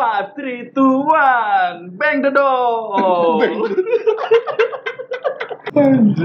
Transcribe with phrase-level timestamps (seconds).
[0.00, 3.36] Five, three, two, one, bang the door.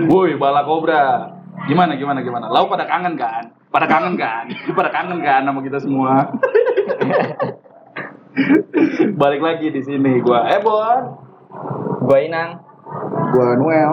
[0.07, 1.27] Woi, bala kobra.
[1.67, 2.47] Gimana, gimana, gimana?
[2.47, 3.51] Lau pada kangen kan?
[3.75, 4.47] Pada kangen kan?
[4.71, 6.23] Pada kangen kan sama kita semua?
[9.19, 10.47] Balik lagi di sini gua.
[10.55, 11.19] Eh, Bon.
[12.07, 12.63] Gua Inang.
[13.35, 13.91] Gua Noel.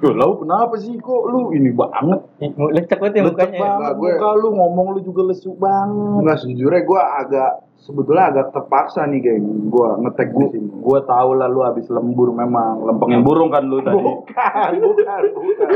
[0.00, 2.20] Yo, lau kenapa sih kok lu ini banget?
[2.40, 3.52] Lecek banget ya Lecek mukanya.
[3.52, 3.60] ya.
[3.60, 6.20] banget Nah, gue- muka lu ngomong lu juga lesu banget.
[6.20, 9.44] Enggak sejujurnya gua agak sebetulnya agak terpaksa nih geng.
[9.68, 10.72] Gua ngetek di sini.
[10.74, 12.80] Gua tahu lah lu habis lembur memang.
[12.82, 14.00] Lempengin burung kan lu tadi.
[14.00, 15.68] Bukan, bukan, bukan.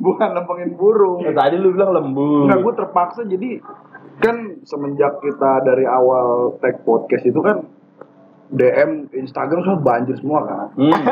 [0.00, 1.22] Bukan lempengin burung.
[1.22, 2.50] Eh, tadi lu bilang lembur.
[2.50, 3.62] Enggak, gue terpaksa jadi
[4.18, 7.62] kan semenjak kita dari awal tag podcast itu kan
[8.52, 10.68] DM Instagram semua banjir semua kan.
[10.76, 10.92] Hmm.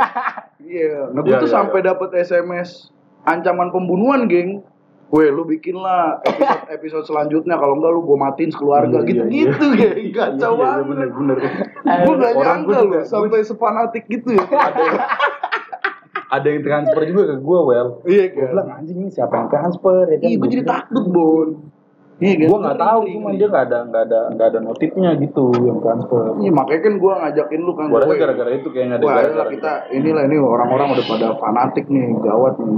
[0.60, 2.94] Iya, nah gue Iya, tuh iya, sampai dapat SMS
[3.26, 4.62] ancaman pembunuhan, geng.
[5.10, 9.08] Weh, lu bikin lah episode, episode selanjutnya kalau enggak lu gue matiin sekeluarga Iya, iya,
[9.10, 10.06] gitu-gitu, geng.
[10.14, 10.84] Kacau Iya, iya, banget.
[10.86, 11.36] bener, bener.
[12.06, 14.44] Gue gak nyangka lu sampai sepanatik gitu ya.
[16.38, 17.88] Ada yang transfer juga ke gua, Well.
[18.06, 18.46] Iya kan.
[18.54, 20.28] bilang anjing ini siapa yang transfer ya kan?
[20.30, 21.48] Iya, gue jadi takut, Bon.
[22.20, 22.46] Iya kan.
[22.52, 26.36] Gua nggak tahu cuma dia nggak ada nggak ada nggak ada notifnya gitu yang transfer.
[26.36, 27.84] Iya, makanya kan gue ngajakin lu kan.
[27.88, 31.88] Gua rasa gara-gara itu kayaknya ada Wah, ayolah kita inilah ini orang-orang udah pada fanatik
[31.88, 32.76] nih, gawat nih.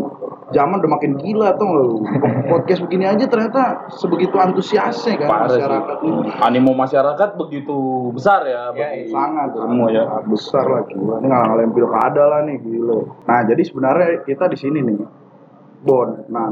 [0.54, 1.90] Zaman udah makin gila tuh lu.
[2.46, 6.06] Podcast begini aja ternyata sebegitu antusiasnya kan Parah masyarakat sih.
[6.06, 6.30] ini.
[6.38, 7.76] Animo masyarakat begitu
[8.14, 10.04] besar ya, Ya, bagi Sangat semua ya.
[10.22, 11.18] besar lah gila.
[11.18, 12.98] Ini nggak ngalahin pilkada lah nih gila.
[13.26, 14.96] Nah, jadi sebenarnya kita di sini nih.
[15.82, 16.46] Bon, nah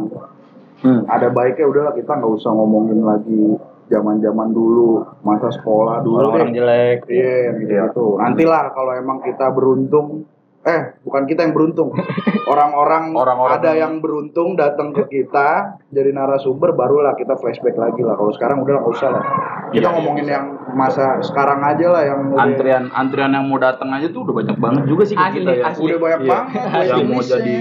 [0.80, 1.04] Hmm.
[1.04, 6.56] ada baiknya udahlah kita nggak usah ngomongin lagi zaman-zaman dulu, masa sekolah dulu Orang-orang deh.
[6.56, 6.98] jelek.
[7.04, 8.06] Iya, gitu, gitu.
[8.16, 10.24] Nantilah kalau emang kita beruntung,
[10.62, 11.90] eh bukan kita yang beruntung,
[12.46, 15.48] orang-orang Orang-orang ada yang beruntung datang ke kita
[15.86, 18.14] jadi narasumber, barulah kita flashback lagi lah.
[18.14, 19.24] Kalau sekarang udah nggak usah lah.
[19.68, 23.58] Kita Iya, ngomongin iya, yang masa sekarang aja lah yang udah- Antrian antrian yang mau
[23.58, 25.64] datang aja tuh udah banyak banget juga sih Asli, kita ya.
[25.68, 25.82] asli.
[25.84, 26.30] udah banyak Iya.
[26.30, 27.58] banget yang mau jadi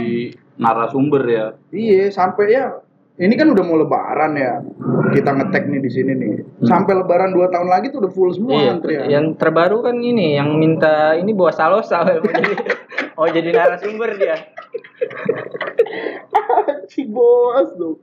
[0.55, 1.45] narasumber ya.
[1.69, 2.65] Iya, sampai ya
[3.19, 4.63] ini kan udah mau lebaran ya.
[5.11, 6.31] Kita ngetek nih di sini nih.
[6.63, 9.05] Sampai lebaran 2 tahun lagi tuh udah full semua Iya, antrian.
[9.11, 12.53] yang terbaru kan ini yang minta ini bawa salosa mau jadi
[13.19, 14.39] oh jadi narasumber dia.
[16.91, 17.99] si bos dong.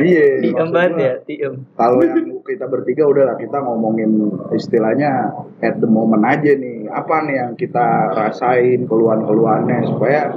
[0.00, 0.40] Iya.
[0.40, 1.54] Diem banget ya, diem.
[1.76, 6.88] Kalau yang kita bertiga udahlah kita ngomongin istilahnya at the moment aja nih.
[6.88, 10.32] Apa nih yang kita rasain keluhan-keluhannya supaya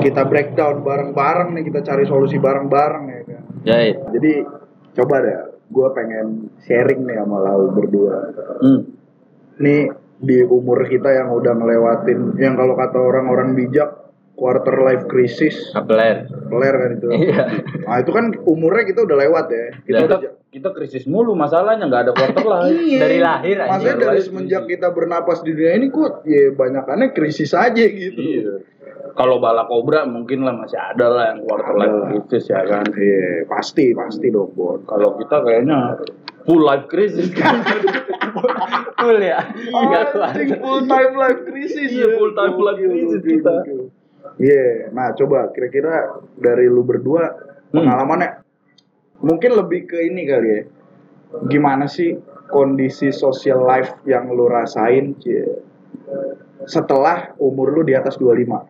[0.00, 3.18] kita breakdown bareng-bareng nih, kita cari solusi bareng-bareng ya
[3.68, 3.96] Jahit.
[4.16, 4.32] Jadi
[4.96, 6.26] coba deh, gue pengen
[6.64, 8.32] sharing nih sama lau berdua.
[8.64, 8.80] Hmm.
[9.60, 14.07] Nih di umur kita yang udah ngelewatin, yang kalau kata orang-orang bijak
[14.38, 16.30] quarter life crisis, Kapeler.
[16.46, 17.08] keler kan itu.
[17.10, 17.42] Iya.
[17.82, 19.66] Nah itu kan umurnya kita udah lewat ya.
[19.82, 22.70] Kita Kita, udah kita krisis mulu masalahnya nggak ada quarter life.
[22.70, 22.98] Iya.
[23.02, 23.70] Dari lahir aja.
[23.74, 24.72] Maksudnya Dari semenjak krisis.
[24.78, 28.14] kita bernapas di dunia ini kok ya banyakannya krisis aja gitu.
[28.22, 28.52] Iya.
[29.18, 32.06] Kalau bala kobra mungkin lah masih ada lah yang quarter life Ada.
[32.22, 32.86] crisis ya kan.
[32.94, 34.78] Iya, pasti pasti dong, Bon.
[34.86, 35.98] Kalau kita kayaknya
[36.46, 37.58] full life crisis kan.
[38.98, 39.38] Full ya.
[39.70, 40.10] Enggak.
[40.10, 41.90] Anjing, full time life crisis.
[41.90, 43.54] Iya, full time life crisis kita.
[44.38, 47.26] Iya, nah coba kira-kira dari lu berdua
[47.68, 47.82] Hmm.
[47.84, 48.30] pengalamannya
[49.18, 50.62] mungkin lebih ke ini kali ya.
[51.44, 52.14] Gimana sih
[52.48, 55.44] kondisi social life yang lu rasain Cie,
[56.64, 58.62] setelah umur lu di atas 25?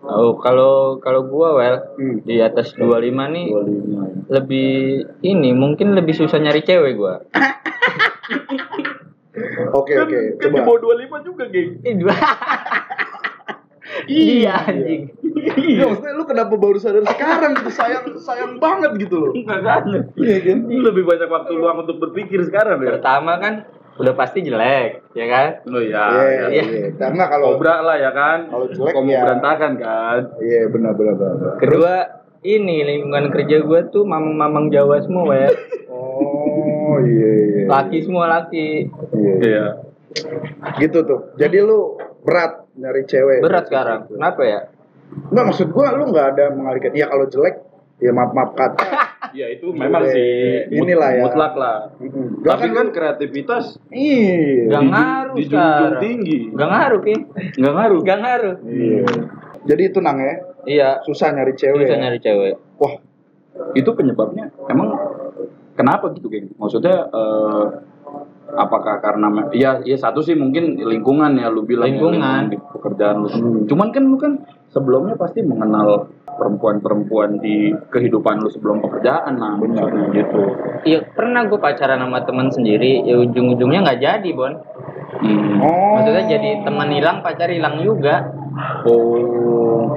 [0.00, 2.24] Oh, kalau kalau gua well Hmm.
[2.24, 4.24] di atas 25 nih 25.
[4.30, 4.70] lebih
[5.20, 7.20] ini mungkin lebih susah nyari cewek gua.
[9.70, 10.66] Oke oke, Kan di coba.
[10.66, 11.78] bawah 25 juga, geng.
[14.06, 15.02] Iya anjing.
[15.58, 19.32] Iya, maksudnya lu kenapa baru sadar sekarang gitu sayang sayang banget gitu loh.
[19.34, 19.82] Enggak kan?
[20.14, 20.58] Iya kan?
[20.68, 23.00] Lebih banyak waktu luang untuk berpikir sekarang ya.
[23.00, 23.66] Pertama kan
[23.98, 25.48] udah pasti jelek, ya kan?
[25.66, 26.04] Oh iya.
[26.14, 26.62] Iya, iya.
[26.62, 26.86] iya.
[26.94, 28.46] Karena kalau Kobra lah ya kan.
[28.46, 29.20] Kalau jelek Kamu ya.
[29.26, 30.18] berantakan kan.
[30.38, 31.54] Iya, benar benar benar.
[31.58, 31.94] Kedua
[32.46, 35.50] ini lingkungan kerja gua tuh mamang-mamang Jawa semua ya.
[35.90, 37.62] Oh, iya iya.
[37.66, 38.86] Laki semua laki.
[39.18, 39.34] Iya.
[39.42, 39.66] Iya.
[40.78, 41.34] Gitu tuh.
[41.34, 43.38] Jadi lu berat nyari cewek.
[43.40, 44.00] Berat sekarang.
[44.08, 44.60] Kenapa ya?
[45.28, 46.92] Enggak maksud gua lu nggak ada mengalihkan.
[46.92, 47.56] Iya kalau jelek
[47.98, 48.86] ya maaf maaf kata.
[49.28, 50.32] Ya itu memang Iya, sih
[50.72, 51.20] inilah ya.
[51.20, 51.92] mutlak lah.
[52.00, 52.40] Mm-mm.
[52.40, 54.64] Tapi Kan kan kreativitas Iya.
[54.64, 56.00] Gak Dijun- ngaruh dijunjung sekarang.
[56.00, 56.38] tinggi.
[56.48, 57.14] Gak ngaruh, Ki.
[57.60, 58.00] Enggak ngaruh.
[58.00, 58.54] Gak ngaruh.
[58.64, 59.04] Iya.
[59.68, 60.34] Jadi itu nang ya.
[60.64, 60.88] Iya.
[61.04, 61.76] Susah nyari cewek.
[61.84, 62.00] Susah ya?
[62.00, 62.54] nyari cewek.
[62.80, 62.94] Wah,
[63.76, 64.88] Itu penyebabnya emang
[65.74, 66.48] kenapa gitu, geng?
[66.56, 67.64] Maksudnya eh,
[68.56, 72.42] apakah karena ya ya satu sih mungkin lingkungan ya lu bilang ya, Lingkungan.
[72.48, 73.28] di pekerjaan lu.
[73.28, 73.64] Hmm.
[73.68, 74.32] Cuman kan lu kan
[74.72, 76.08] sebelumnya pasti mengenal
[76.38, 80.14] perempuan-perempuan di kehidupan lu sebelum pekerjaan nah Benar.
[80.14, 80.42] gitu.
[80.86, 84.54] Iya, pernah gue pacaran sama teman sendiri, ya ujung-ujungnya nggak jadi, Bon.
[85.18, 85.58] Hmm.
[85.58, 85.98] Oh.
[85.98, 88.30] Maksudnya jadi teman hilang, pacar hilang juga.
[88.86, 89.90] Oh,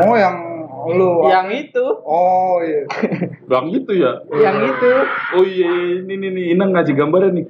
[0.00, 0.49] Oh yang
[0.88, 2.84] lu Yang itu, Oh iya.
[3.50, 4.12] bang gitu ya?
[4.32, 4.90] yang itu.
[5.36, 7.46] Oh iya, ini nih, nih Inang ngasih gambarnya nih.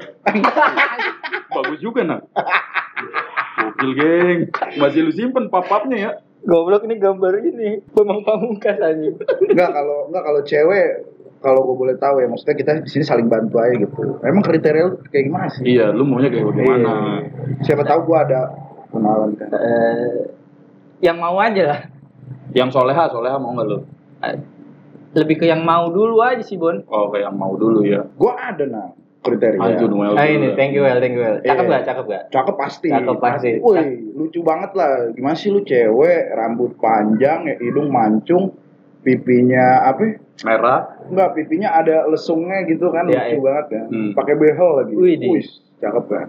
[1.54, 2.26] Bagus juga nak.
[3.60, 4.38] Gokil geng,
[4.80, 6.10] masih lu simpen papapnya ya?
[6.40, 7.84] Goblok ini gambar ini.
[7.92, 9.20] Bambang Pamungkas anjing.
[9.44, 10.88] Enggak kalau enggak kalau cewek
[11.40, 14.20] kalau gue boleh tahu ya maksudnya kita di sini saling bantu aja gitu.
[14.24, 15.64] Emang kriteria lu kayak gimana sih?
[15.64, 16.92] Iya, lu maunya kayak bagaimana?
[16.92, 17.20] Iya.
[17.64, 18.40] Siapa tahu gua ada
[18.92, 19.48] kenalan kan.
[19.52, 20.16] Eh,
[21.00, 21.80] yang mau aja lah.
[22.52, 23.78] Yang soleha, soleha mau nggak lu?
[24.20, 24.36] Eh,
[25.10, 26.78] Lebih ke yang mau dulu aja sih, Bon.
[26.86, 28.06] Oh, kayak yang mau dulu ya.
[28.14, 29.58] Gua ada nah kriteria.
[29.82, 30.54] Noel Ah dulu ini, ya.
[30.54, 31.36] thank you well, thank you well.
[31.36, 31.72] Cakep Iya.
[31.72, 32.22] gak, cakep gak?
[32.30, 32.88] Cakep pasti.
[32.88, 33.50] Cakep pasti.
[33.58, 35.10] Woi, lucu banget lah.
[35.10, 38.54] Gimana sih lu cewek, rambut panjang, ya, hidung mancung,
[39.00, 40.14] pipinya apa?
[40.40, 40.80] Merah.
[41.04, 43.42] Enggak, pipinya ada lesungnya gitu kan, Iya, lucu iya.
[43.42, 43.82] banget ya.
[43.90, 44.10] Hmm.
[44.14, 44.92] Pakai behel lagi.
[44.94, 45.16] Wih.
[45.20, 45.46] Wih,
[45.76, 46.28] cakep kan.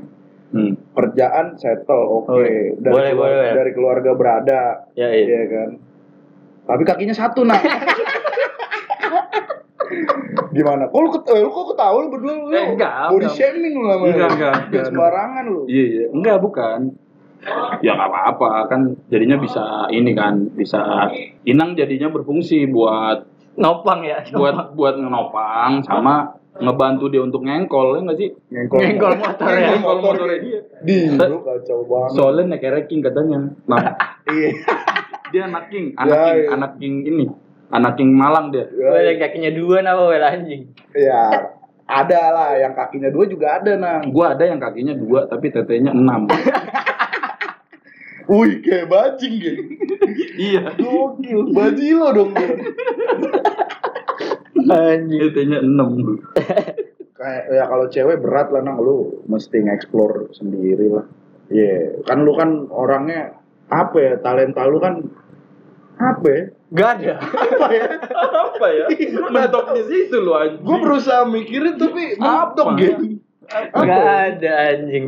[0.52, 0.74] Hmm.
[0.92, 2.28] Kerjaan settle, oke.
[2.28, 2.76] Oh, iya.
[2.76, 3.54] Dari, Boleh, keluar- boleh, ya.
[3.56, 4.62] dari keluarga berada,
[4.94, 5.24] Ya, iya.
[5.24, 5.70] Iya kan.
[6.66, 7.58] Tapi kakinya satu nah.
[10.52, 10.88] Gimana?
[10.88, 12.46] Kok lu, ket eh, lu kok ketawa lu berdua lu?
[12.52, 13.36] Eh, enggak, Body enggak.
[13.36, 14.12] shaming lu namanya.
[14.12, 14.84] Enggak, enggak, enggak.
[14.88, 15.62] sembarangan lu.
[15.68, 16.06] Iya, iya.
[16.12, 16.80] Enggak, bukan.
[17.82, 21.10] Ya nggak apa-apa kan jadinya bisa ini kan bisa
[21.42, 23.26] Inang jadinya berfungsi buat
[23.58, 24.22] Nopang ya.
[24.30, 28.30] buat buat ngenopang sama ngebantu dia untuk ngengkol ya nggak sih?
[28.54, 29.68] Ngengkol, Ngengkol motor ya.
[29.74, 30.60] Ngengkol motornya dia.
[30.86, 32.12] Di, lu kacau banget.
[32.14, 33.40] Soalnya naik ranking katanya.
[33.66, 33.82] Nah,
[34.30, 34.50] Iya.
[35.32, 36.50] Dia anak king, anak Ya, king, iya.
[36.54, 37.26] anak king ini,
[37.72, 38.68] anak king Malang dia.
[38.68, 40.64] Gue yang kakinya dua nama well anjing.
[40.92, 41.56] Ya,
[41.92, 44.16] ada lah yang kakinya dua juga ada nang.
[44.16, 46.32] Gua ada yang kakinya dua tapi tetenya enam.
[48.32, 49.64] Wih, kayak bajing gitu.
[50.40, 50.72] iya.
[50.80, 52.32] Gokil, bajilo dong.
[54.72, 55.20] Anjing.
[55.20, 56.16] Tetenya enam.
[57.12, 61.04] Kayak ya kalau cewek berat lah nang lu mesti nge-explore sendiri lah.
[61.52, 63.36] Iya, kan lu kan orangnya
[63.72, 64.14] apa ya?
[64.20, 65.00] Talenta lu kan
[66.02, 66.44] apa ya?
[66.72, 67.14] Gak ada.
[67.52, 67.88] Apa ya?
[68.16, 68.86] Apa ya?
[69.28, 70.64] Mentok di situ lu anjing.
[70.64, 73.11] Gue berusaha mikirin tapi mentok gitu.
[73.52, 74.16] Apa Gak ya?
[74.32, 75.06] ada anjing.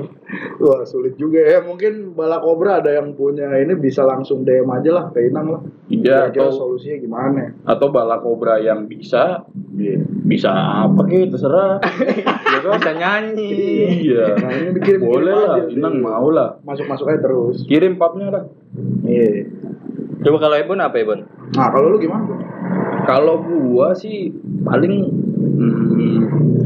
[0.58, 1.60] Wah sulit juga ya.
[1.60, 5.62] Mungkin bala kobra ada yang punya ini bisa langsung DM aja lah ke Inang lah.
[5.88, 7.44] Iya, atau solusinya gimana?
[7.64, 10.04] atau bala kobra yang bisa Iya.
[10.24, 10.50] bisa
[10.84, 11.80] apa gitu terserah.
[12.54, 12.78] ya kan?
[12.78, 13.50] Bisa nyanyi.
[14.04, 14.26] Iya.
[14.36, 16.60] Nah, ini dikirim Boleh lah, Inang mau lah.
[16.62, 17.64] Masuk masuk aja terus.
[17.64, 18.44] Kirim papnya dah.
[19.04, 19.48] Iya.
[20.22, 21.20] Coba kalau Ebon apa Ebon?
[21.54, 22.24] Nah kalau lu gimana?
[23.04, 24.32] Kalau gua sih
[24.64, 25.23] paling
[25.64, 26.20] hmm,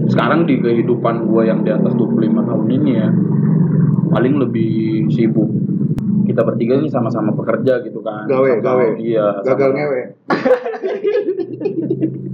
[0.09, 3.07] sekarang di kehidupan gua yang di atas 25 tahun ini ya
[4.07, 5.49] paling lebih sibuk.
[6.25, 8.27] Kita bertiga ini sama-sama pekerja gitu kan.
[8.27, 8.85] Gawe, Sama- gawe.
[8.99, 9.27] Iya.
[9.47, 10.01] Gagal sama- ngewe.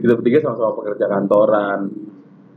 [0.00, 1.80] kita bertiga sama-sama pekerja kantoran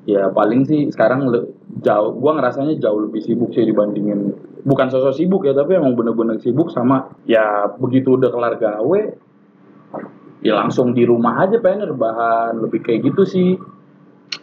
[0.04, 5.16] ya paling sih sekarang le- jauh gua ngerasanya jauh lebih sibuk sih dibandingin bukan sosok
[5.16, 9.01] sibuk ya tapi emang bener-bener sibuk sama ya begitu udah kelar gawe
[10.44, 13.56] ya langsung di rumah aja pengen rebahan lebih kayak gitu sih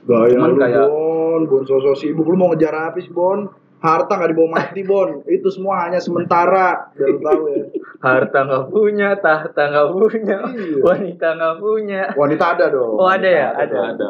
[0.00, 3.44] Gaya Cuman lu kayak- Bon, Bon sosok sibuk lu mau ngejar sih Bon?
[3.80, 6.92] Harta gak dibawa mati Bon, itu semua hanya sementara.
[6.92, 7.64] Biar lu tahu ya.
[8.04, 10.80] Harta nggak punya, tahta nggak punya, Iya.
[10.84, 12.02] wanita nggak punya.
[12.12, 12.96] Wanita ada dong.
[12.96, 13.48] Oh, ada ya?
[13.56, 13.78] Ada.
[13.92, 14.06] ada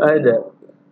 [0.00, 0.34] Ada.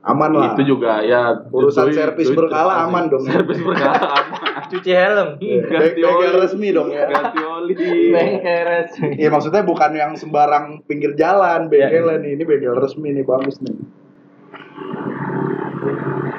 [0.05, 0.53] Aman lah.
[0.53, 2.85] itu juga ya Urusan doi- servis doi berkala terpaksa.
[2.87, 3.23] aman dong.
[3.25, 5.29] servis berkala aman Cuci helm.
[5.39, 6.41] Iya, ganti bengkel oli.
[6.41, 7.05] resmi dong ya.
[7.07, 7.73] ganti oli
[8.11, 9.13] Bengkel resmi.
[9.17, 13.77] Iya maksudnya bukan yang sembarang pinggir jalan, bengkelnya nih, ini bengkel resmi nih bagus nih.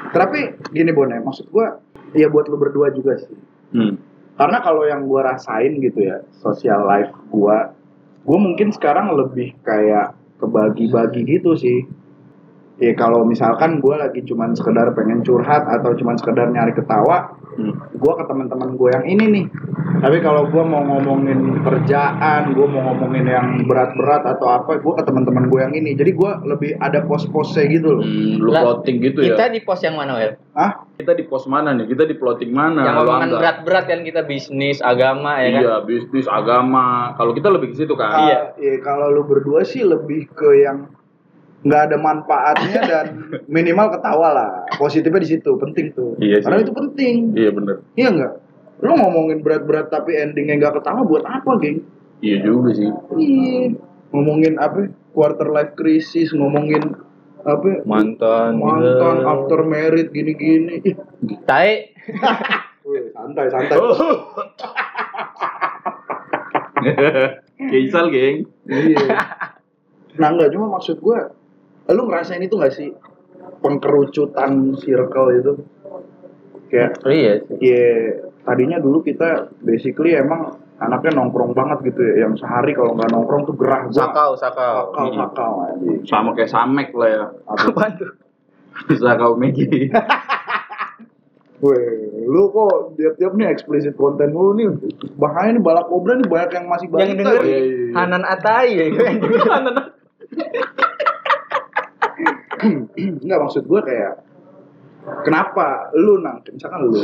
[0.08, 1.80] Tapi gini Bon ya, maksud gua
[2.12, 3.36] ya buat lu berdua juga sih.
[3.72, 3.94] hmm.
[4.36, 7.72] Karena kalau yang gua rasain gitu ya, social life gua,
[8.22, 11.84] gua mungkin sekarang lebih kayak kebagi-bagi gitu sih.
[12.76, 17.72] Ya kalau misalkan gua lagi cuman sekedar pengen curhat atau cuman sekedar nyari ketawa, Hmm.
[17.96, 19.44] gua ke teman-teman gue yang ini nih.
[20.04, 25.08] Tapi kalau gua mau ngomongin kerjaan, gua mau ngomongin yang berat-berat atau apa, gua ke
[25.08, 25.96] teman-teman gue yang ini.
[25.96, 28.04] Jadi gua lebih ada pos-posnya gitu loh.
[28.04, 30.36] Hmm, lu Lah, plotting gitu ya Kita di pos yang mana, Wel?
[30.52, 30.72] Hah?
[30.96, 34.80] kita di pos mana nih kita di plotting mana yang ngomongan berat-berat kan kita bisnis,
[34.80, 35.60] agama ya kan?
[35.60, 37.12] Iya, bisnis, agama.
[37.20, 38.24] Kalau kita lebih ke situ kan.
[38.24, 38.36] Iya.
[38.36, 40.88] Ah, iya, kalau lu berdua sih lebih ke yang
[41.66, 43.06] nggak ada manfaatnya dan
[43.50, 44.50] minimal ketawa lah.
[44.78, 46.14] Positifnya di situ, penting tuh.
[46.22, 46.46] Iya sih.
[46.46, 47.34] Karena itu penting.
[47.34, 47.82] Iya bener.
[47.98, 48.32] Iya nggak?
[48.86, 51.82] Lu ngomongin berat-berat tapi endingnya nggak ketawa buat apa, geng?
[52.22, 52.86] Iya juga sih.
[53.18, 53.74] Iya.
[54.14, 54.86] Ngomongin apa?
[55.10, 56.94] Quarter life crisis, ngomongin
[57.42, 57.82] apa?
[57.82, 58.62] Mantan.
[58.62, 59.32] Mantan gila.
[59.34, 60.86] after married gini-gini.
[60.86, 60.94] Ih,
[61.42, 61.70] Tai.
[63.16, 63.76] santai, santai.
[67.74, 68.46] Keisal, geng.
[68.70, 69.18] Iya.
[70.16, 71.18] Nah enggak cuma maksud gue,
[71.88, 72.90] lu ngerasain itu gak sih
[73.62, 75.52] pengkerucutan circle itu?
[76.66, 77.86] kayak iya sih ya
[78.42, 80.50] tadinya dulu kita basically emang
[80.82, 84.90] anaknya nongkrong banget gitu ya yang sehari kalau nggak nongkrong tuh gerah gua sakau sakau
[84.90, 87.24] sakau sakau anjing Sama kayak Samek lah ya.
[87.46, 88.12] apa tuh
[88.90, 89.88] Bisa kau Megi.
[91.64, 91.88] Weh,
[92.28, 94.68] lu kok tiap-tiap nih eksplisit konten lu nih
[95.16, 97.48] bahaya nih balak kobra nih banyak yang masih yang balita denger ya.
[97.48, 97.88] iya, iya.
[97.96, 99.74] Hanan Atai ya yang denger Hanan
[103.24, 104.14] Enggak maksud gue kayak
[105.22, 107.00] kenapa lu nang misalkan lu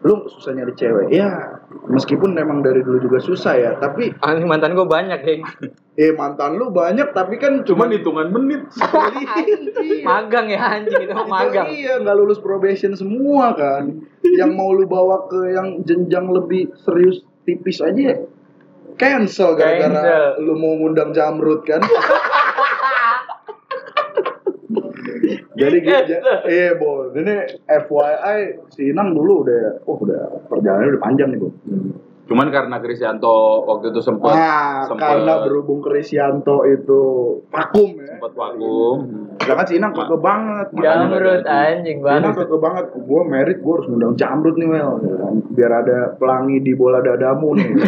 [0.00, 1.12] lu susah nyari cewek?
[1.12, 1.60] Ya
[1.92, 5.44] meskipun memang dari dulu juga susah ya tapi Anjing mantan gue banyak geng
[6.00, 8.64] eh mantan lu banyak tapi kan Cuman cuma hitungan menit.
[10.08, 11.68] magang ya anjing itu magang.
[11.68, 14.00] iya nggak lulus probation semua kan.
[14.24, 18.24] Yang mau lu bawa ke yang jenjang lebih serius tipis aja
[19.00, 21.80] cancel gara-gara lu mau ngundang jamrut kan
[25.60, 26.14] jadi gitu
[26.48, 27.36] iya bol ini
[27.68, 28.38] FYI
[28.72, 31.52] si Inang dulu udah oh udah perjalanannya udah panjang nih bol
[32.30, 37.02] Cuman karena Krisyanto waktu itu sempat nah sempat karena berhubung Krisyanto itu
[37.50, 38.06] vakum ya.
[38.14, 38.98] Sempat vakum.
[39.42, 40.70] sedangkan si Inang keke banget.
[40.78, 42.34] Jamrut anjing Enak banget.
[42.38, 45.34] keke banget, gue merit gue harus ngundang jamrut nih Wel ya kan?
[45.58, 47.70] Biar ada pelangi di bola dadamu nih.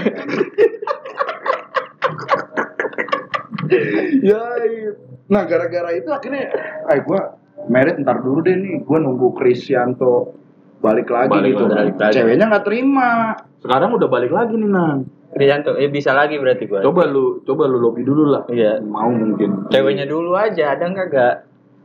[4.27, 4.91] Ya iya.
[5.33, 6.51] Nah gara-gara itu akhirnya
[6.91, 7.21] Eh gue
[7.69, 10.35] merit ntar dulu deh nih Gue nunggu Krisyanto
[10.83, 12.15] balik lagi Balik gitu balik lagi.
[12.19, 15.07] Ceweknya gak terima Sekarang udah balik lagi nih Nang.
[15.33, 18.45] Rianto eh bisa lagi berarti gue Coba lu coba lu lobby dulu lah.
[18.53, 18.85] Iya.
[18.85, 19.73] Mau mungkin.
[19.73, 21.35] ceweknya dulu aja ada nggak gak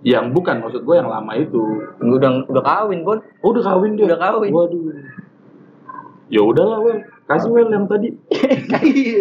[0.03, 1.63] Yang bukan maksud gue yang lama itu.
[2.03, 4.05] udah udah kawin bon Oh udah kawin dia.
[4.11, 4.51] Udah kawin.
[4.51, 4.91] Waduh.
[6.27, 6.99] Ya udahlah Wel.
[7.27, 8.11] Kasih Wel yang tadi.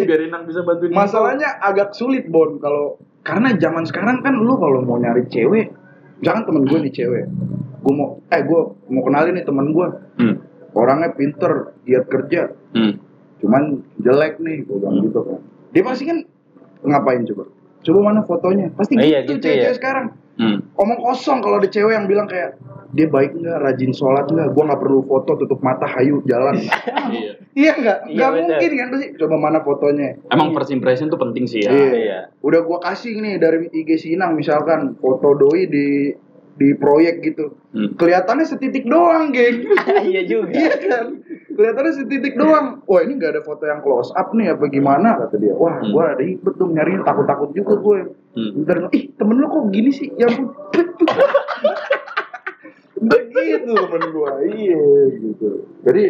[0.07, 0.91] Biar Inang bisa bantuin.
[0.91, 5.75] Masalahnya agak sulit Bon kalau karena zaman sekarang kan lu kalau mau nyari cewek,
[6.19, 7.25] jangan temen gue nih cewek,
[7.77, 10.35] gue mau eh gue mau kenalin nih temen gue, Hmm.
[10.73, 12.97] orangnya pinter, giat kerja, Hmm.
[13.37, 13.63] cuman
[13.97, 15.39] jelek nih, gue bilang gitu kan.
[15.69, 16.17] Dia pasti kan
[16.81, 17.43] ngapain coba?
[17.79, 18.73] Coba mana fotonya?
[18.73, 19.77] Pasti Oh, gitu, iya, gitu cewek-cewek ya.
[19.77, 20.05] sekarang.
[20.37, 20.57] Hmm.
[20.77, 22.55] Omong kosong kalau ada cewek yang bilang kayak
[22.95, 26.55] dia baik nggak, rajin sholat nggak, gue nggak perlu foto tutup mata hayu jalan.
[27.07, 27.31] Iya.
[27.55, 27.99] iya nggak?
[28.03, 28.43] Iya, Nggak bener.
[28.43, 29.07] mungkin kan pasti.
[29.15, 30.09] Coba mana fotonya?
[30.27, 31.71] Emang first impression tuh penting sih ya.
[31.71, 31.91] Iya.
[31.95, 36.11] iya Udah gua kasih nih dari IG Sinang misalkan foto doi di
[36.57, 37.53] di proyek gitu.
[37.71, 37.93] Hmm.
[37.93, 39.63] Kelihatannya setitik doang, geng.
[40.09, 41.21] iya juga iya kan?
[41.53, 42.81] Kelihatannya setitik doang.
[42.83, 45.53] Wah, ini nggak ada foto yang close up nih apa gimana kata dia.
[45.53, 45.93] Wah, Hmm.
[45.93, 47.99] gua ribet dong nyariin takut-takut juga gue.
[48.33, 48.51] Hmm.
[48.65, 50.09] Bentar, ih temen lu kok gini sih?
[50.17, 50.49] Ya ampun.
[52.97, 54.41] Begitu temen gua.
[54.41, 54.83] Iya
[55.13, 55.69] gitu.
[55.85, 56.03] Jadi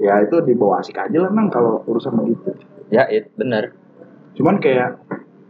[0.00, 2.56] ya itu dibawa asik aja lah nang kalau urusan begitu.
[2.90, 3.76] ya it bener
[4.34, 4.96] Cuman kayak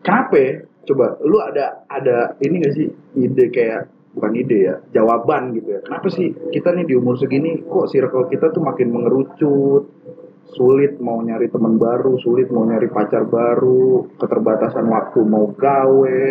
[0.02, 0.52] kenapa ya?
[0.84, 5.80] Coba lu ada ada ini gak sih ide kayak bukan ide ya, jawaban gitu ya.
[5.86, 9.86] Kenapa sih kita nih di umur segini kok circle kita tuh makin mengerucut?
[10.50, 16.22] Sulit mau nyari teman baru, sulit mau nyari pacar baru, keterbatasan waktu mau gawe.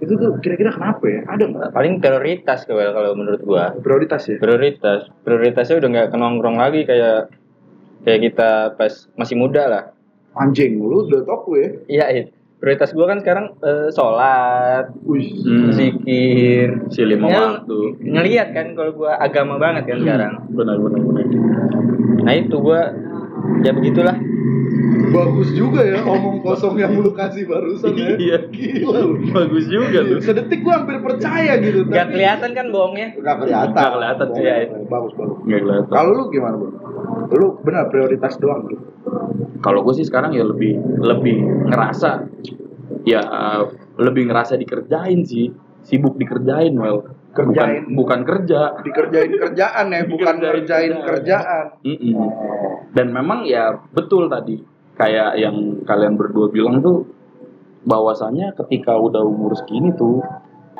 [0.00, 1.20] Itu tuh kira-kira kenapa ya?
[1.28, 4.40] Ada nggak paling prioritas Kewel kalau menurut gua prioritas ya?
[4.40, 7.28] prioritas prioritasnya udah nggak kenongkrong lagi kayak
[8.06, 9.84] kayak kita pas masih muda lah
[10.38, 11.68] Anjing, lu udah tau ya?
[11.90, 15.70] iya it prioritas gua kan sekarang eh, sholat Hmm.
[15.70, 18.02] zikir Si lima waktu.
[18.02, 21.24] ngeliat kan kalau gua agama banget kan sekarang Benar benar benar.
[22.20, 22.92] nah itu gua
[23.60, 24.16] ya begitulah
[25.08, 28.12] bagus juga ya omong kosong yang lu kasih barusan ya.
[28.14, 28.38] Iya.
[28.46, 29.00] Gila.
[29.32, 30.20] Bagus juga lu.
[30.20, 31.88] Sedetik gua hampir percaya gitu.
[31.88, 33.72] nggak kelihatan kan bohongnya Gak kelihatan.
[33.72, 34.66] Nggak kelihatan sih, Iya, ya.
[34.84, 35.38] Bagus bagus.
[35.42, 35.88] Nggak kelihatan.
[35.88, 36.70] Kalau lu gimana bro?
[37.30, 38.84] Lu benar prioritas doang gitu.
[39.58, 42.26] Kalau gue sih sekarang ya lebih lebih ngerasa
[43.08, 43.62] ya uh,
[43.98, 45.50] lebih ngerasa dikerjain sih
[45.82, 47.86] sibuk dikerjain well Kerjain.
[47.86, 51.64] bukan, bukan kerja Dikerjain kerjaan ya, bukan Dikerjain ngerjain kerjaan.
[51.84, 52.14] Mm-mm.
[52.18, 52.32] Oh.
[52.96, 54.58] dan memang ya betul tadi
[54.98, 57.06] kayak yang kalian berdua bilang tuh
[57.86, 60.18] bahwasanya ketika udah umur segini tuh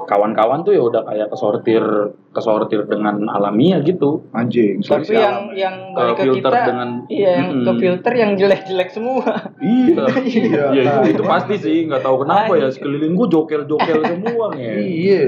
[0.04, 1.82] kawan-kawan tuh ya udah kayak kesortir
[2.30, 4.78] kesortir dengan alamiah gitu Anjing.
[4.80, 5.46] tapi yang alam.
[5.52, 7.80] yang Ke balik ke filter kita dengan- iya yang ke Mm-mm.
[7.80, 9.26] filter yang jelek-jelek semua
[9.58, 10.04] iya
[10.38, 11.08] Iya, ya, itu, nah.
[11.08, 15.20] itu pasti sih nggak tahu kenapa ya sekeliling gua jokel-jokel semua ya Iya.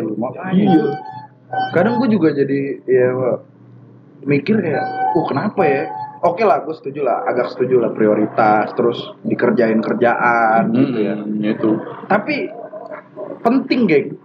[0.52, 0.82] Iya.
[1.70, 3.10] Kadang gue juga jadi ya
[4.22, 5.82] mikir kayak, oh kenapa ya?
[6.20, 11.16] Oke lah, gue setuju lah, agak setuju lah prioritas, terus dikerjain kerjaan gitu ya.
[11.42, 12.44] Itu Tapi
[13.40, 14.19] penting, geng.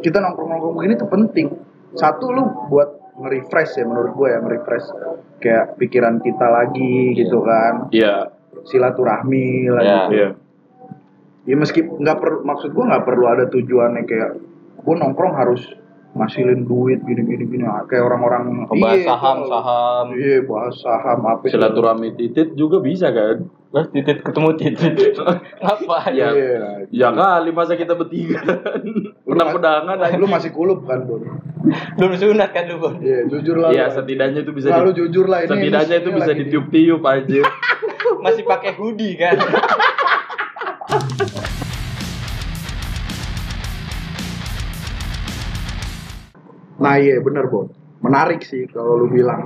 [0.00, 1.46] Kita nongkrong-nongkrong begini tuh penting.
[1.94, 4.86] Satu lu buat nge-refresh ya menurut gue ya, nge-refresh
[5.40, 7.88] kayak pikiran kita lagi gitu kan.
[7.88, 8.28] Iya,
[8.66, 9.96] Silaturahmi lah Iya.
[9.96, 10.12] gitu.
[10.12, 10.28] iya.
[11.46, 14.30] Ya meski nggak perlu maksud gue nggak perlu ada tujuannya kayak
[14.82, 15.62] gue nongkrong harus
[16.16, 20.04] ngasilin duit gini gini gini Ah, kayak orang-orang Ngebahas iya, saham, kalau- saham.
[20.12, 25.12] iya bahas saham apa silaturahmi titit juga bisa kan Lah titit ketemu titit.
[25.60, 26.32] Apa Ya.
[26.32, 26.56] iya
[26.88, 28.38] ya kali masa kita bertiga
[29.20, 31.20] pedang pedangan lu masih kulup kan Bon
[31.96, 32.94] Belum sunat kan lu, Bon?
[32.96, 33.92] iya jujur lah ya lu.
[33.92, 37.40] setidaknya itu bisa Lalu jujur lah ini setidaknya ini itu bisa ditiup-tiup aja
[38.24, 39.36] Masih pakai hoodie kan?
[46.76, 47.66] Nah iya bener Bon
[47.98, 49.40] Menarik sih kalau lu bilang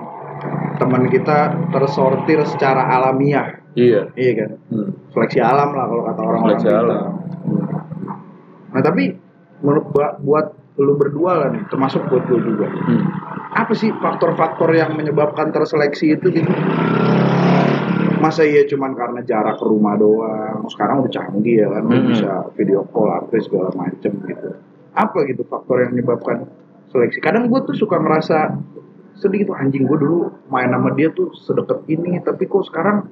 [0.76, 4.90] Teman kita tersortir secara alamiah iya Iya kan Hmm.
[5.10, 6.80] Seleksi alam lah kalau kata orang-orang Seleksi kita.
[6.80, 7.02] alam.
[8.70, 9.04] Nah tapi
[9.60, 9.86] menurut
[10.20, 10.46] buat
[10.76, 13.04] lu berdua lah nih Termasuk buat gue juga Hmm.
[13.52, 16.52] Apa sih faktor-faktor yang menyebabkan terseleksi itu gitu
[18.20, 22.06] Masa iya cuman karena jarak ke rumah doang Sekarang udah canggih ya kan Hmm.
[22.06, 24.50] Bisa video call apa segala macem gitu
[24.92, 26.46] Apa gitu faktor yang menyebabkan
[26.90, 27.18] seleksi.
[27.22, 28.58] Kadang gue tuh suka ngerasa
[29.20, 33.04] sedih gitu anjing gue dulu main sama dia tuh sedekat ini tapi kok sekarang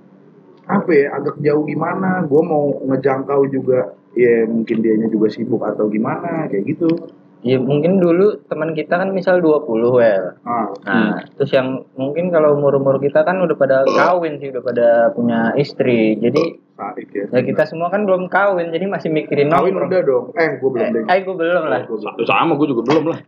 [0.68, 2.22] apa ya agak jauh gimana?
[2.28, 6.90] Gue mau ngejangkau juga ya mungkin dianya juga sibuk atau gimana kayak gitu.
[7.38, 9.62] Ya mungkin dulu teman kita kan misal 20
[9.94, 10.24] well.
[10.42, 10.74] ah.
[10.82, 15.54] Nah, terus yang mungkin kalau umur-umur kita kan udah pada kawin sih, udah pada punya
[15.54, 16.18] istri.
[16.18, 17.30] Jadi Saik ya.
[17.30, 19.86] ya kita semua kan belum kawin, jadi masih mikirin kawin nongkrong.
[19.86, 20.26] udah dong.
[20.34, 21.02] Eh gue belum deh.
[21.06, 21.62] Eh, eh, gue belum.
[21.70, 21.80] Lah.
[22.26, 23.20] Sama gue juga belum lah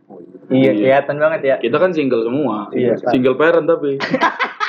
[0.51, 1.55] Iya, kelihatan banget ya.
[1.57, 2.99] kita kan single semua Iya.
[3.07, 3.95] single parent tapi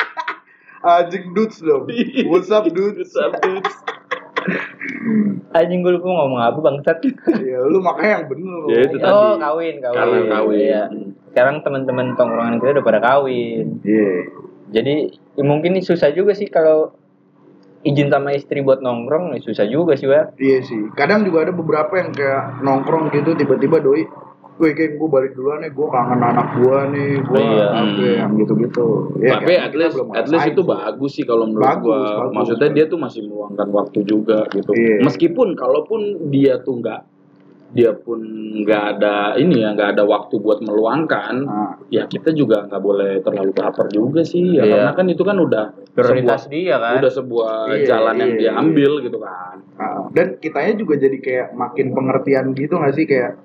[0.85, 1.87] anjing dudes dong
[2.27, 3.75] what's up dudes What's up, dudes?
[5.53, 6.99] Anjing gue lupa ngomong apa bangsat.
[7.39, 9.07] ya lu makanya yang bener Ya, itu tadi.
[9.07, 9.95] Oh, kawin, kawin.
[9.95, 10.59] Karena kawin.
[10.59, 10.83] Iya.
[11.29, 13.79] Sekarang teman-teman tongkrongan kita udah pada kawin.
[13.83, 14.27] iya
[14.73, 14.95] Jadi
[15.37, 16.97] ya mungkin ini susah juga sih kalau
[17.83, 20.39] izin sama istri buat nongkrong, ya susah juga sih, Wak.
[20.39, 24.07] iya sih kadang juga ada beberapa yang kayak nongkrong gitu tiba-tiba doi
[24.63, 27.67] Gue kayak gue balik duluan nih, gue kangen anak gue nih, gue Iya.
[27.67, 28.87] apa ya, yang gitu-gitu.
[29.19, 30.71] Ya, tapi at least, at least itu sih.
[30.71, 31.99] bagus sih kalau menurut Bagus, gua.
[31.99, 32.35] bagus.
[32.39, 34.71] Maksudnya dia tuh masih meluangkan waktu juga gitu.
[34.71, 35.03] Iya.
[35.03, 37.01] Meskipun kalaupun dia tuh nggak
[37.73, 38.21] dia pun
[38.55, 43.19] nggak ada ini ya nggak ada waktu buat meluangkan Nah, ya kita juga nggak boleh
[43.19, 44.73] terlalu baper juga sih ya Iya.
[44.77, 46.95] karena kan itu kan udah Prioritas sebuah, dia kan.
[47.01, 48.61] udah sebuah Iya, jalan yang iya, dia iya.
[48.61, 53.41] ambil gitu kan nah, dan kitanya juga jadi kayak makin pengertian gitu gak sih kayak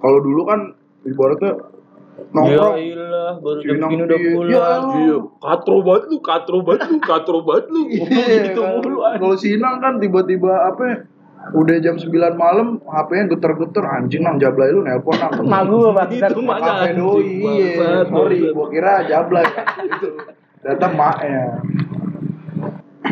[0.00, 0.60] kalau dulu kan
[1.04, 1.52] ibaratnya
[2.32, 2.74] nongkrong.
[2.76, 4.50] Ya iyalah, baru jam segini udah pulang.
[4.50, 4.68] Ya,
[5.00, 7.82] iya katro banget lu katro banget lu katro banget lu.
[7.88, 8.70] Iya, gitu kan.
[8.80, 10.96] mulu Kalau si Inang kan tiba-tiba apa ya,
[11.56, 15.32] udah jam 9 malam HP-nya geter-geter anjing nang jablay lu nelpon nang.
[15.52, 16.30] Mak gua bangsat.
[16.32, 18.04] Itu HP doi iya.
[18.06, 19.46] Sorry gua kira jablay.
[19.84, 20.08] Itu
[20.60, 21.64] datang maknya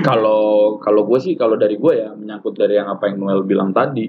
[0.05, 3.73] kalau kalau gue sih kalau dari gue ya menyangkut dari yang apa yang Noel bilang
[3.73, 4.07] tadi.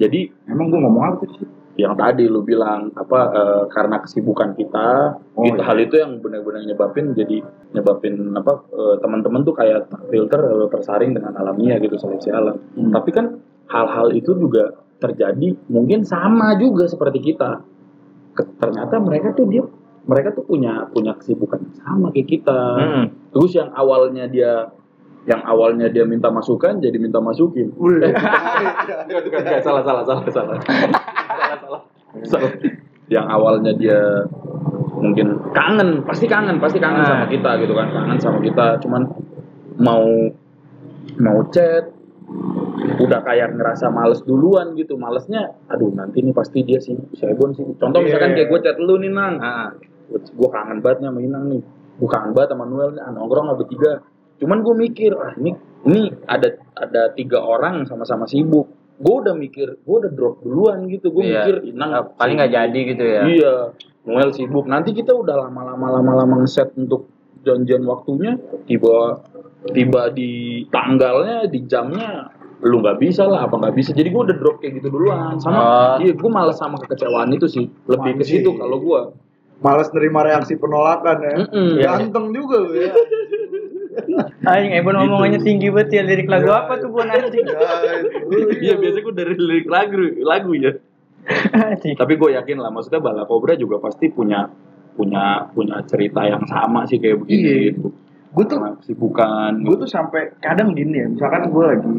[0.00, 5.16] Jadi emang gua ngomong apa sih yang tadi lu bilang apa eh, karena kesibukan kita
[5.34, 5.64] Oh, itu iya.
[5.64, 7.40] hal itu yang benar-benar nyebabin jadi
[7.72, 12.92] nyebabin apa eh, teman-teman tuh kayak filter eh, tersaring dengan alamiah gitu seleksi alam Hmm.
[12.92, 17.64] tapi kan hal-hal itu juga terjadi mungkin sama juga seperti kita
[18.56, 19.64] ternyata mereka tuh dia
[20.00, 23.04] mereka tuh punya punya kesibukan yang sama kayak kita Hmm.
[23.30, 24.68] terus yang awalnya dia
[25.20, 30.24] yang awalnya dia minta masukan jadi minta masukin Wih, Enggak, enggak, enggak, salah, salah, salah,
[30.32, 30.56] salah.
[31.58, 31.82] Salah.
[33.10, 34.00] Yang awalnya dia
[34.94, 37.08] mungkin kangen, pasti kangen, pasti kangen Nah.
[37.08, 39.02] sama kita gitu kan, kangen sama kita, cuman
[39.80, 40.04] mau
[41.18, 41.90] mau chat
[43.00, 44.94] udah kayak ngerasa males duluan gitu.
[44.94, 48.44] Malesnya aduh nanti nih pasti dia sih sebon sih contoh misalkan Iya.
[48.44, 49.34] kayak gue chat lu nih nang.
[49.40, 49.72] Ah,
[50.10, 51.62] gue kangen banget nih sama Inang nih.
[51.98, 53.02] Gue kangen banget sama Noel nih.
[53.02, 53.92] Ah, nongkrong lah bertiga.
[54.38, 55.50] Cuman gue mikir ah ini
[55.84, 58.68] ini ada ada tiga orang sama-sama sibuk
[59.00, 61.08] gue udah mikir gue udah drop duluan gitu.
[61.08, 61.42] Gue Iya.
[61.42, 63.22] mikir Inang Ah, paling nggak jadi gitu ya.
[63.26, 63.54] iya
[64.02, 64.64] Noel sibuk.
[64.64, 67.08] Nanti kita udah lama-lama lama-lama ngeset untuk
[67.40, 69.24] janjian waktunya tiba
[69.70, 70.30] tiba di
[70.66, 72.28] tanggalnya di jamnya
[72.60, 73.90] lu nggak bisa lah apa nggak bisa.
[73.90, 75.36] Jadi gue udah drop kayak gitu duluan.
[75.36, 75.96] Sama Oh.
[75.98, 77.72] iya gue malas sama kekecewaan itu sih.
[77.86, 79.00] Lebih ke situ kalau gue
[79.58, 81.34] males nerima reaksi penolakan ya.
[81.38, 81.68] Mm-mm.
[81.78, 82.92] ganteng juga lu ya
[84.42, 85.04] Anjing, Ebon Gitu.
[85.04, 86.62] omongannya tinggi banget ya lirik lagu Ya.
[86.62, 87.42] apa tuh Bon anjing?
[87.50, 87.94] Ya.
[88.60, 90.72] Iya biasanya gue dari lirik lagu lagu ya.
[91.76, 94.48] Tapi gue yakin lah, maksudnya Bala Cobra juga pasti punya
[94.90, 97.56] punya punya cerita yang sama sih kayak begini Iya.
[97.72, 97.88] gitu.
[98.30, 99.58] gue tuh kesibukan.
[99.58, 101.90] gue tuh sampai kadang gini ya misalkan gue lagi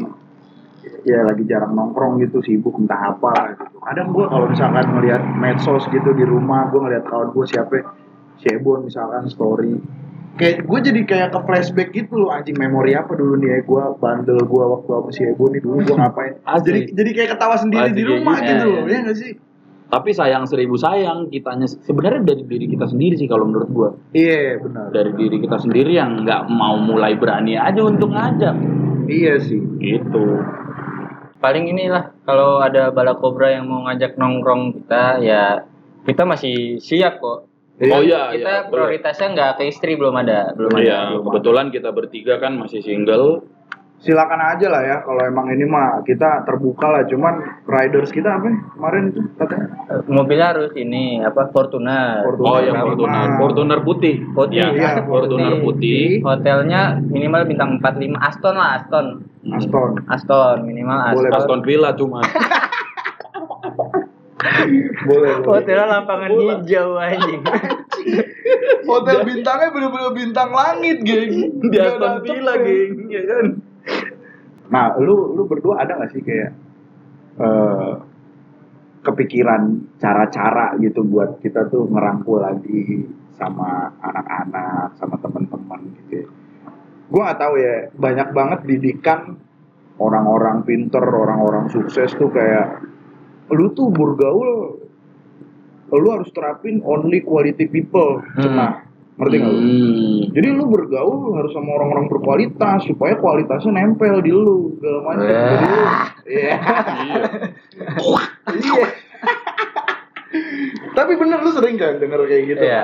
[1.04, 5.84] ya lagi jarang nongkrong gitu sibuk entah apa gitu kadang gue kalau misalkan ngelihat medsos
[5.92, 7.84] gitu di rumah gue ngelihat kawan gue siapa
[8.40, 9.76] si Ebon misalkan story
[10.40, 13.82] kayak gue jadi kayak ke flashback gitu loh anjing memori apa dulu nih ya gue
[14.00, 16.64] bandel gue waktu apa si Ebon nih dulu gue ngapain Asli.
[16.64, 18.92] jadi jadi kayak ketawa sendiri Asli di rumah gitu, gitu ya, loh ya.
[18.92, 19.32] ya nggak sih
[19.92, 23.92] Tapi sayang seribu sayang kitanya sebenarnya dari diri kita sendiri sih kalau menurut gua.
[24.16, 24.88] Iya benar.
[24.88, 28.56] Dari diri kita sendiri yang nggak mau mulai berani aja untuk ngajak.
[29.04, 29.60] Iya sih.
[29.60, 30.24] Gitu.
[31.44, 35.66] paling inilah kalau ada bala kobra yang mau ngajak nongkrong kita ya
[36.08, 37.51] kita masih siap kok
[37.82, 41.90] Oh iya, kita iya, prioritasnya nggak ke istri belum ada belum ada Iya, kebetulan kita
[41.90, 43.42] bertiga kan masih single.
[44.02, 47.06] Silakan aja lah ya kalau emang ini mah kita terbuka lah.
[47.06, 48.58] Cuman riders kita apa ya?
[48.74, 49.66] kemarin itu katanya?
[50.10, 52.50] Mobilnya harus ini apa Fortuner Fortuner.
[52.50, 52.86] Oh, yang Lima.
[52.90, 54.14] Fortuner, Fortuner putih.
[54.34, 54.58] Putih.
[54.58, 56.18] Ya, Iya, Fortuner putih.
[56.18, 59.06] hotelnya minimal bintang 45 Aston lah Aston
[59.54, 59.90] Aston.
[60.10, 62.22] Aston minimal Boleh, Aston Aston Villa cuma.
[64.42, 65.38] Boleh.
[65.38, 65.62] boleh.
[65.62, 67.42] hotelnya lapangan hijau anjing
[68.88, 71.62] Hotel bintangnya bener-bener bintang langit, geng.
[71.70, 73.46] Di Aston Villa, geng, ya kan?
[74.72, 76.50] Nah, lu lu berdua ada gak sih kayak
[77.40, 77.92] eh
[79.02, 83.02] kepikiran cara-cara gitu buat kita tuh ngerangkul lagi
[83.34, 86.22] sama anak-anak, sama teman-teman gitu.
[86.22, 86.26] ya.
[87.10, 89.20] Gua nggak tahu ya, banyak banget didikan
[89.98, 92.81] orang-orang pinter, orang-orang sukses tuh kayak
[93.52, 94.80] lu tuh bergaul
[95.92, 98.24] lu harus terapin only quality people.
[98.32, 98.56] Hmm.
[98.56, 98.80] Nah,
[99.20, 99.60] ngerti nggak lu?
[99.60, 100.20] Hmm.
[100.32, 105.28] Jadi lu bergaul harus sama orang-orang berkualitas supaya kualitasnya nempel di lu segala macam.
[105.28, 105.36] Lu
[106.24, 106.56] Iya.
[108.52, 108.82] Iya.
[110.96, 112.64] Tapi bener lu sering kan denger kayak gitu.
[112.64, 112.82] Iya.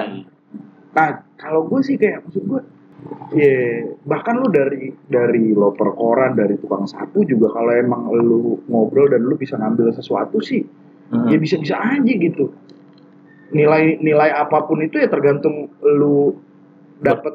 [0.93, 2.61] Nah, kalau gue sih kayak maksud gue
[3.37, 9.07] ya bahkan lu dari dari loper koran dari tukang sapu juga kalau emang lu ngobrol
[9.07, 10.65] dan lu bisa ngambil sesuatu sih
[11.09, 11.25] Hmm.
[11.25, 12.53] ya bisa-bisa aja gitu
[13.49, 16.37] nilai nilai apa pun itu ya tergantung lu
[17.01, 17.33] dapat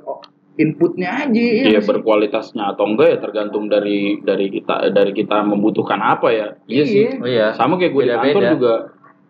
[0.53, 1.89] inputnya aja Iya ya nggak sih?
[1.89, 6.47] berkualitasnya atau enggak ya tergantung dari dari kita dari kita membutuhkan apa ya.
[6.69, 7.05] Iya sih.
[7.17, 8.73] oh iya Sama kayak gue di kantor juga.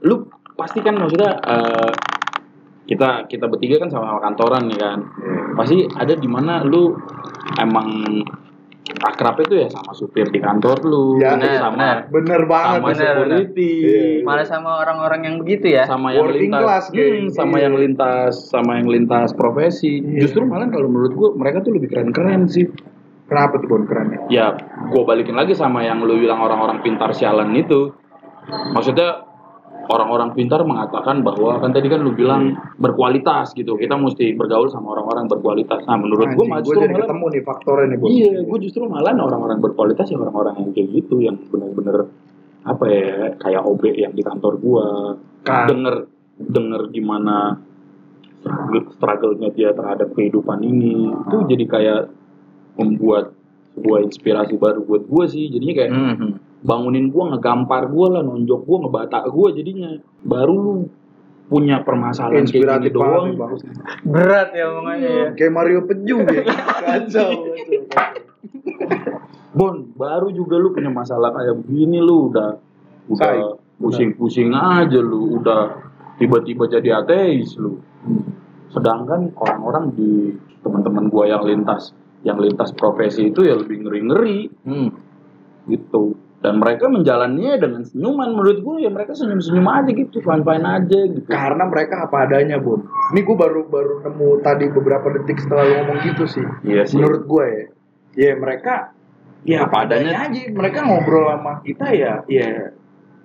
[0.04, 0.28] Lu
[0.60, 1.90] pasti kan maksudnya eh,
[2.84, 5.00] kita kita bertiga kan sama kantoran nih kan.
[5.56, 6.92] Pasti ada di mana lu
[7.56, 7.88] emang
[9.00, 11.98] akrabnya tuh ya sama supir di kantor lu, Ya, benar, sama benar.
[12.08, 14.04] bener banget sama bener, security, Iya.
[14.22, 17.24] malah sama orang-orang yang begitu ya sama yang Working lintas, class, hmm, geng.
[17.32, 20.00] sama yang lintas, sama yang lintas profesi.
[20.00, 20.20] Iya.
[20.24, 22.68] Justru malah kalau menurut gua mereka tuh lebih keren-keren sih.
[23.24, 24.46] kenapa tuh bon keren ya Ya,
[24.88, 27.96] gua balikin lagi sama yang lu bilang orang-orang pintar sialan itu.
[28.70, 29.26] Maksudnya
[29.90, 33.76] orang-orang pintar mengatakan bahwa kan tadi kan lu bilang berkualitas gitu.
[33.76, 35.84] Kita mesti bergaul sama orang-orang berkualitas.
[35.84, 38.82] Nah, menurut gua gua justru jadi malah ketemu nih faktornya nih bon Iya, gue justru
[38.88, 42.08] malah orang-orang berkualitas ya orang-orang yang kayak gitu yang bener-bener
[42.64, 44.88] apa ya kayak OB yang di kantor gua
[45.44, 45.68] Kan.
[45.68, 46.08] denger
[46.40, 47.60] denger gimana
[48.40, 52.02] struggle- struggle-nya dia terhadap kehidupan ini itu jadi kayak
[52.80, 53.36] membuat
[53.76, 56.32] sebuah inspirasi baru buat gua sih jadinya kayak Mhm.
[56.64, 60.76] Bangunin gua ngegampar gua lah nonjok gua ngebatak gua jadinya baru lu
[61.52, 63.52] punya permasalahan kayak inspiratif gini banget doang
[64.08, 66.50] berat ya omongannya ya kayak Mario Peju ya kacau
[66.88, 67.30] kacau,
[67.92, 69.22] kacau.
[69.54, 72.58] Bon, baru juga lu punya masalah kayak begini lu udah
[73.06, 75.78] udah pusing-pusing aja lu, udah
[76.18, 77.78] tiba-tiba jadi ateis lu.
[78.74, 80.34] Sedangkan orang-orang di
[80.66, 81.94] teman-teman gua yang lintas
[82.26, 84.90] yang lintas profesi itu ya lebih ngeri-ngeri Hmm.
[85.70, 86.18] gitu.
[86.44, 88.36] Dan mereka menjalaninya dengan senyuman.
[88.36, 91.28] Menurut gua ya mereka senyum-senyum aja gitu, fine-fine aja gitu.
[91.32, 92.84] karena mereka apa adanya Bon
[93.16, 96.46] ini gue baru baru nemu tadi beberapa detik setelah lu ngomong gitu sih.
[96.68, 97.00] Iya sih.
[97.00, 97.66] menurut gue ya.
[98.14, 98.92] Ya mereka
[99.48, 100.28] ya Apa adanya.
[100.28, 100.42] aja.
[100.52, 102.76] Mereka ngobrol sama kita ya ya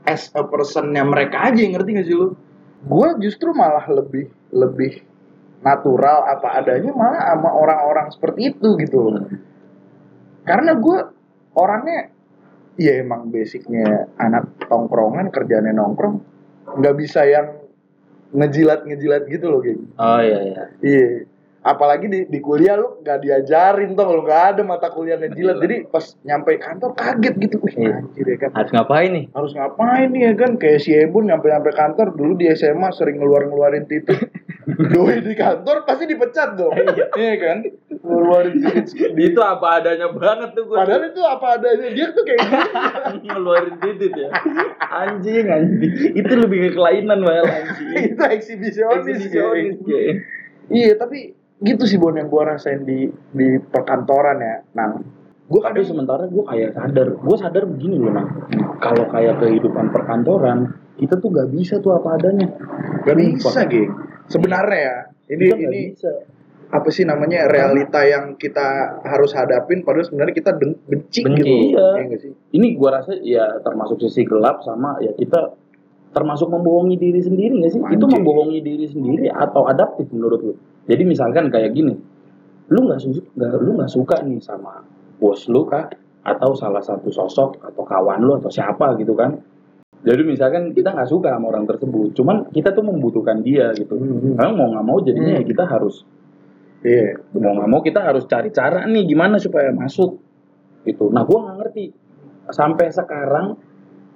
[0.07, 2.39] as a personnya mereka aja ngerti gak sih lu?
[2.87, 5.03] Gue justru malah lebih lebih
[5.59, 9.11] natural apa adanya malah sama orang-orang seperti itu gitu.
[9.11, 9.27] Loh
[10.49, 10.99] karena gue
[11.53, 12.09] orangnya
[12.79, 16.23] ya emang basicnya anak tongkrongan kerjanya nongkrong
[16.79, 17.59] nggak bisa yang
[18.31, 21.11] ngejilat ngejilat gitu loh gitu oh iya iya Iya.
[21.59, 25.59] Apalagi di, di kuliah lu nggak diajarin tuh kalau nggak ada mata kuliah ngejilat.
[25.59, 27.57] Jadi pas nyampe kantor kaget gitu.
[27.61, 27.95] Wih, Iya.
[27.99, 28.51] anjir ya kan.
[28.55, 30.51] harus ngapain nih Harus ngapain nih ya kan?
[30.57, 34.19] Kayak si Ebun nyampe-nyampe kantor dulu di SMA sering ngeluarin-ngeluarin titik.
[34.93, 36.77] Doi di kantor pasti dipecat dong.
[37.17, 37.59] Iya kan?
[38.07, 39.17] Ngeluarin titik.
[39.19, 40.87] Itu apa adanya banget tuh gua.
[40.87, 41.89] Padahal itu apa adanya.
[41.91, 42.71] Dia tuh kayak gitu.
[43.35, 44.31] ngeluarin titit ya.
[44.79, 45.93] Anjing anjing.
[46.15, 47.89] Itu lebih ke kelainan malah anjing.
[48.15, 49.05] itu eksibisionis.
[49.11, 49.77] Eksibisionis.
[50.69, 54.57] Iya tapi gitu sih Bon yang gua rasain di di perkantoran ya.
[54.75, 54.95] Nah,
[55.49, 58.29] gua Tapi kadang sementara gue kayak sadar, gue sadar begini loh nang.
[58.79, 62.53] Kalau kayak kehidupan perkantoran, kita tuh gak bisa tuh apa adanya.
[63.03, 63.91] Gak bisa, geng.
[64.29, 64.97] Sebenarnya ya,
[65.33, 66.11] ini Kita ini bisa.
[66.69, 71.49] apa sih namanya realita yang kita harus hadapin padahal sebenarnya kita ben- benci, Benci, gitu.
[71.73, 71.87] iya.
[71.97, 72.33] Iya nggak sih?
[72.53, 75.57] Ini gue rasa ya termasuk sisi gelap sama ya kita
[76.13, 77.81] termasuk membohongi diri sendiri nggak sih?
[77.81, 78.21] Itu Anjing.
[78.21, 80.55] membohongi diri sendiri atau adaptif menurut lu?
[80.89, 81.95] Jadi misalkan kayak gini,
[82.73, 84.81] lu nggak suka, lu nggak suka nih sama
[85.21, 85.87] bos lu kah?
[86.25, 89.37] Atau salah satu sosok atau kawan lu atau siapa gitu kan?
[90.03, 93.99] Jadi misalkan kita nggak suka sama orang tersebut, cuman kita tuh membutuhkan dia gitu.
[93.99, 94.35] Hmm.
[94.39, 96.07] Karena mau nggak mau jadinya ya kita harus
[96.79, 97.19] Iya.
[97.35, 100.23] mau nggak mau kita harus cari cara nih gimana supaya masuk
[100.87, 101.85] gitu nah gua nggak ngerti
[102.55, 103.59] sampai sekarang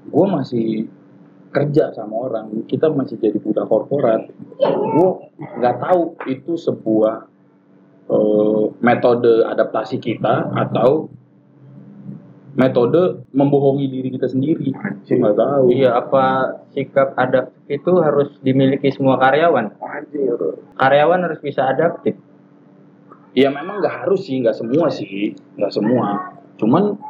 [0.07, 0.87] gua masih
[1.53, 7.29] kerja sama orang kita masih jadi budak korporat gua nggak tahu itu sebuah
[8.09, 11.13] eh, metode adaptasi kita atau
[12.53, 15.25] metode membohongi diri kita sendiri Anjing.
[15.25, 16.25] nggak tahu Iya, apa
[16.77, 19.73] sikap adaptif itu harus dimiliki semua karyawan?
[19.81, 20.37] Anjing.
[20.77, 22.17] Karyawan harus bisa adaptif.
[23.33, 26.37] Ya memang nggak harus sih, nggak semua sih, nggak semua.
[26.61, 27.01] Cuman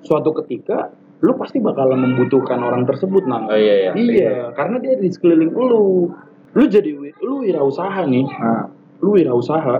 [0.00, 0.88] suatu ketika
[1.24, 3.48] lu pasti bakalan membutuhkan orang tersebut nah.
[3.48, 3.90] Oh iya iya.
[3.96, 6.12] Iya, karena dia di sekeliling lu.
[6.56, 8.68] Lu jadi lu wirausaha nih, Nah,
[9.04, 9.76] lu wirausaha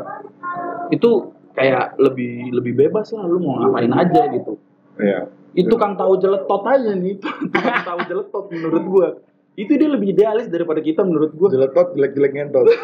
[0.93, 4.61] itu kayak lebih lebih bebas lah lu mau ngapain aja gitu.
[5.01, 5.29] iya.
[5.57, 9.09] Itu kan tahu jeletot aja nih, tukang tahu jeletot menurut gua.
[9.57, 11.49] Itu dia lebih idealis daripada kita menurut gua.
[11.49, 12.67] Jeletot jelek-jelek ngentot.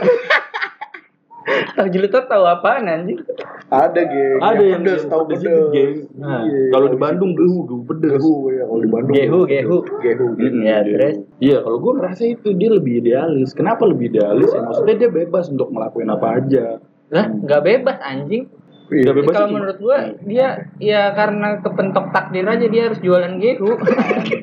[1.73, 3.19] Tahu jeletot tahu apaan anjing?
[3.73, 4.39] Ada geng.
[4.39, 5.95] Ada yang pedes, tahu pedes geng.
[6.15, 6.69] Nah, Iya.
[6.69, 8.13] kalau di Bandung gehu gehu pedes.
[8.15, 9.15] Gehu ya kalau di Bandung.
[9.17, 9.77] Gehu, gehu.
[9.99, 10.27] Gehu.
[10.61, 11.17] Ya, dia- terus?
[11.41, 13.51] Iya, kalau gue ngerasa itu dia lebih idealis.
[13.53, 14.53] Kenapa lebih idealis?
[14.53, 16.65] Ya maksudnya dia bebas untuk ngelakuin apa aja.
[17.09, 18.45] Lah, nggak bebas anjing.
[18.93, 19.09] Iya.
[19.09, 23.73] Nggak bebas Kalau menurut gua dia ya karena kepentok takdir aja dia harus jualan gehu.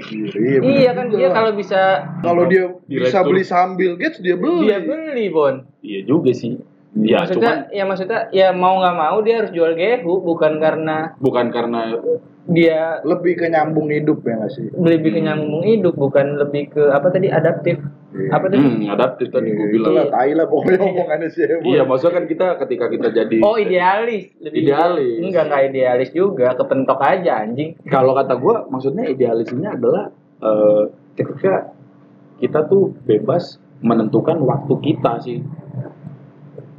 [0.10, 1.82] Iya, iya kan bener dia kalau bisa
[2.26, 4.66] kalau dia bisa beli sambil Gates dia beli.
[4.66, 5.62] dia beli, Bon.
[5.80, 6.58] Iya juga sih.
[6.98, 11.14] Ya, maksudnya cuman ya maksudnya ya mau nggak mau dia harus jual gehu bukan karena
[11.22, 11.94] bukan karena
[12.50, 14.74] dia Lebih ke nyambung hidup ya nggak sih?
[14.74, 17.78] lebih ke nyambung hidup bukan lebih ke apa tadi adaptif.
[18.10, 18.30] Iya.
[18.34, 18.58] Apa tadi?
[18.58, 19.94] hmm, adaptif tadi gue bilang.
[19.94, 21.62] Itulah tai lah pokoknya omongannya si Ebo.
[21.62, 25.18] Iya, maksudnya kan kita ketika kita jadi Oh idealis, lebih Idealis.
[25.22, 27.78] Enggak enggak idealis juga, kepentok aja anjing.
[27.86, 30.10] kalau kata gue maksudnya idealisnya adalah
[30.42, 30.84] eh,
[31.22, 31.70] ketika
[32.42, 35.38] kita tuh bebas menentukan waktu kita sih.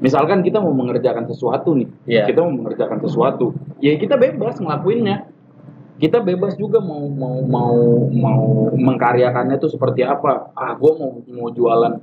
[0.00, 2.24] Misalkan kita mau mengerjakan sesuatu nih, Iya.
[2.32, 3.52] kita mau mengerjakan sesuatu,
[3.84, 5.28] ya kita bebas ngelakuinnya.
[6.00, 7.76] Kita bebas juga mau mau mau
[8.08, 10.48] mau mengkaryakannya tuh seperti apa.
[10.56, 12.00] Ah, gue mau mau jualan,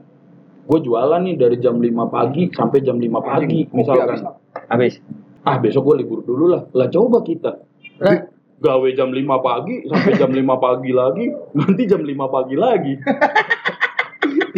[0.69, 4.21] gue jualan nih dari jam 5 pagi sampai jam 5 pagi, misalkan.
[4.69, 5.01] Habis.
[5.41, 6.69] Ah, besok gue libur dulu lah.
[6.77, 7.57] Lah coba kita
[7.97, 8.29] Lah,
[8.62, 11.25] gawe jam 5 pagi sampai jam 5 pagi lagi
[11.57, 12.93] nanti jam 5 pagi lagi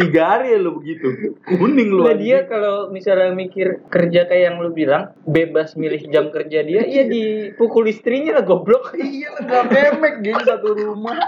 [0.00, 4.56] tiga hari ya lo begitu kuning lo Lah dia kalau misalnya mikir kerja kayak yang
[4.64, 8.96] lu bilang, bebas milih jam kerja dia, iya dipukul istrinya lah goblok.
[8.96, 11.20] Iya lah memek geng satu rumah.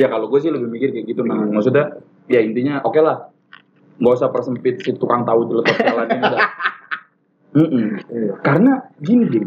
[0.00, 3.30] ya kalau gue sih lebih mikir kayak gitu nah maksudnya ya intinya oke lah
[4.02, 6.26] nggak usah persempit si tukang tahu jeletot jalan ini.
[7.50, 7.86] Mm-mm.
[8.10, 8.34] Iya.
[8.46, 8.72] karena
[9.02, 9.46] gini gini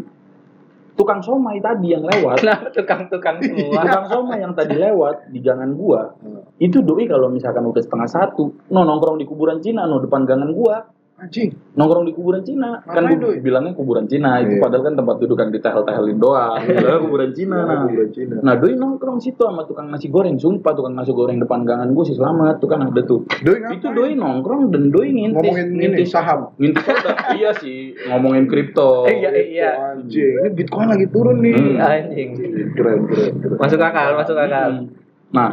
[0.94, 2.42] tukang somai tadi yang lewat.
[2.46, 3.82] Nah, tukang-tukang semua.
[3.82, 6.14] tukang somai yang tadi lewat di gangan gua.
[6.58, 10.50] Itu doi kalau misalkan udah setengah satu no nongkrong di kuburan Cina no depan gangan
[10.54, 10.86] gua
[11.24, 11.50] Anjing.
[11.72, 13.36] nongkrong di kuburan Cina kan Ngapain, gua Doi?
[13.40, 14.60] bilangnya kuburan Cina itu Iya.
[14.60, 18.34] padahal kan tempat duduk kan ditehel-tehelin doang bilangnya kuburan Cina Nah, nah kuburan Cina.
[18.38, 22.04] nah doi nongkrong situ sama tukang nasi goreng sumpah tukang nasi goreng depan gangan gua
[22.04, 23.74] sih selamat tuh kan ada tuh Doi ngapain?
[23.74, 26.40] itu doi nongkrong dan doi ngintis ngomongin ini ngintis saham.
[26.54, 26.84] ngintis
[27.34, 29.70] iya sih ngomongin kripto Iya, iya.
[29.90, 31.54] Anjing, ini Bitcoin lagi turun nih.
[31.54, 31.80] Hmm.
[31.80, 32.28] Anjing.
[32.72, 33.56] Keren, keren, keren.
[33.56, 34.70] Masuk akal, masuk akal.
[34.74, 34.86] Hmm.
[35.30, 35.50] Nah,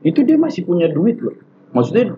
[0.00, 1.34] itu dia masih punya duit loh.
[1.70, 2.14] Maksudnya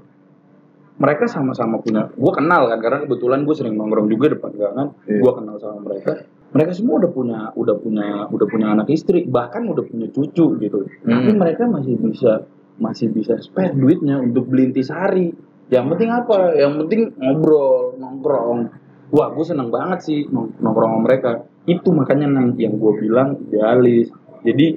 [1.01, 2.13] mereka sama-sama punya.
[2.13, 4.87] Gue kenal kan karena kebetulan gue sering nongkrong juga depan gangan.
[5.09, 5.21] Iya.
[5.25, 6.13] Gue kenal sama mereka.
[6.51, 10.79] Mereka semua udah punya, udah punya, udah punya anak istri, bahkan udah punya cucu gitu.
[11.07, 11.39] Tapi Hmm.
[11.41, 12.45] mereka masih bisa,
[12.77, 15.31] masih bisa spare duitnya untuk beli intisari.
[15.71, 16.53] Yang penting apa?
[16.59, 18.61] Yang penting ngobrol, nongkrong.
[19.15, 21.31] Wah, gue seneng banget sih nong- nongkrong sama mereka.
[21.65, 24.11] Itu makanya nang yang gue bilang idealis.
[24.43, 24.75] Jadi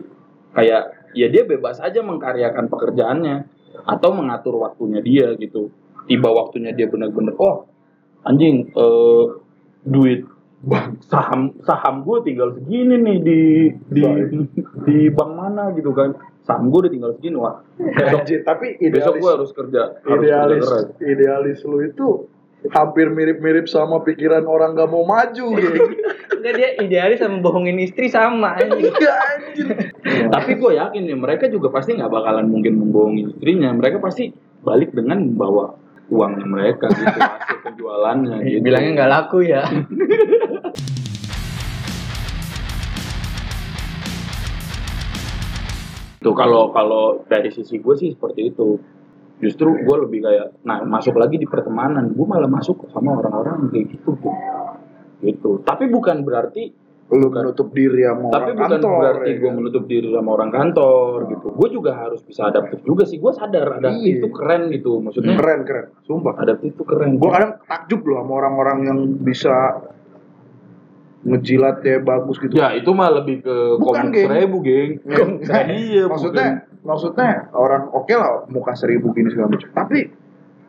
[0.53, 3.35] kayak ya dia bebas aja mengkaryakan pekerjaannya
[3.83, 5.73] atau mengatur waktunya dia gitu.
[6.03, 7.67] Tiba waktunya dia benar-benar oh
[8.23, 9.23] anjing eh,
[9.83, 10.23] duit
[10.63, 13.41] bang saham saham gue tinggal segini nih di
[13.91, 14.03] di
[14.87, 16.15] di bank mana gitu kan
[16.47, 20.63] saham gue udah tinggal segini wah besok, tapi besok gue idealis harus kerja harus idealis
[20.63, 22.09] kerja keras idealis lu itu
[22.71, 25.83] hampir mirip-mirip sama pikiran orang gak mau maju gitu.
[26.39, 28.87] Enggak dia idealis sama bohongin istri sama anjing.
[28.87, 29.67] Enggak anjir.
[30.31, 34.31] tapi gue yakin nih mereka juga pasti nggak bakalan mungkin membohongi istrinya mereka pasti
[34.63, 35.75] balik dengan membawa
[36.11, 38.59] uangnya mereka gitu hasil penjualannya gitu.
[38.63, 39.63] Bilangnya nggak laku ya.
[46.23, 48.79] Tuh kalau kalau dari sisi gue sih seperti itu.
[49.43, 53.91] Justru gue lebih kayak, nah masuk lagi di pertemanan, gue malah masuk sama orang-orang kayak
[53.91, 54.35] gitu tuh.
[55.19, 55.59] Gitu.
[55.67, 56.71] Tapi bukan berarti
[57.13, 57.41] lu Bukan.
[57.43, 59.55] menutup diri sama tapi orang bukan kantor berarti ya gue kan?
[59.55, 61.47] menutup diri sama orang kantor gitu.
[61.51, 63.17] Gue juga harus bisa adaptif juga sih.
[63.17, 64.17] Gue sadar adaptif Iya.
[64.17, 64.91] itu keren gitu.
[64.99, 67.15] Maksudnya keren keren sumpah adaptif itu keren.
[67.15, 69.55] gue kadang takjub loh sama orang-orang yang bisa
[71.23, 74.27] ngejilat ya bagus gitu Ya itu mah lebih ke Bukan, komik geng.
[74.29, 74.89] seribu geng.
[75.01, 76.47] Ya, nah, iya, maksudnya
[76.79, 80.11] maksudnya orang oke lah muka seribu gini segala macam tapi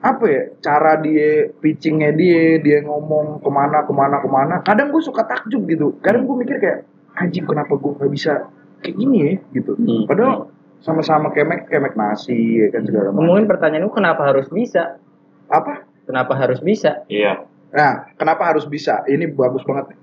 [0.05, 4.93] apa ya cara dia pitchingnya dia dia ngomong ke mana ke mana ke mana kadang
[4.93, 6.85] gue suka takjub gitu kadang gue mikir kayak
[7.17, 10.05] anjing kenapa gue nggak bisa kayak gini ya gitu Hmm.
[10.05, 15.01] padahal sama-sama kemek kemek nasi ya kan segala macam Ngomongin pertanyaan lu kenapa harus bisa?
[15.45, 17.09] apa Kenapa harus bisa?
[17.09, 17.49] Iya.
[17.73, 19.99] nah kenapa harus bisa ini bagus banget nih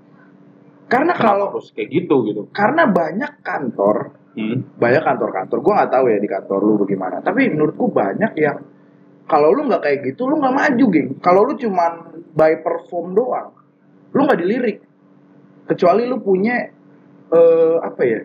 [0.84, 2.42] karena Kenapa kalau harus kayak gitu gitu?
[2.50, 4.64] karena banyak kantor Hmm.
[4.74, 8.64] banyak kantor-kantor gue nggak tahu ya di kantor lu bagaimana tapi menurutku banyak yang
[9.32, 11.08] kalau lu nggak kayak gitu lu nggak maju geng.
[11.24, 13.56] Kalau lu cuman by perform doang
[14.12, 14.78] lu nggak dilirik.
[15.64, 16.68] Kecuali lu punya
[17.32, 18.20] eh, apa ya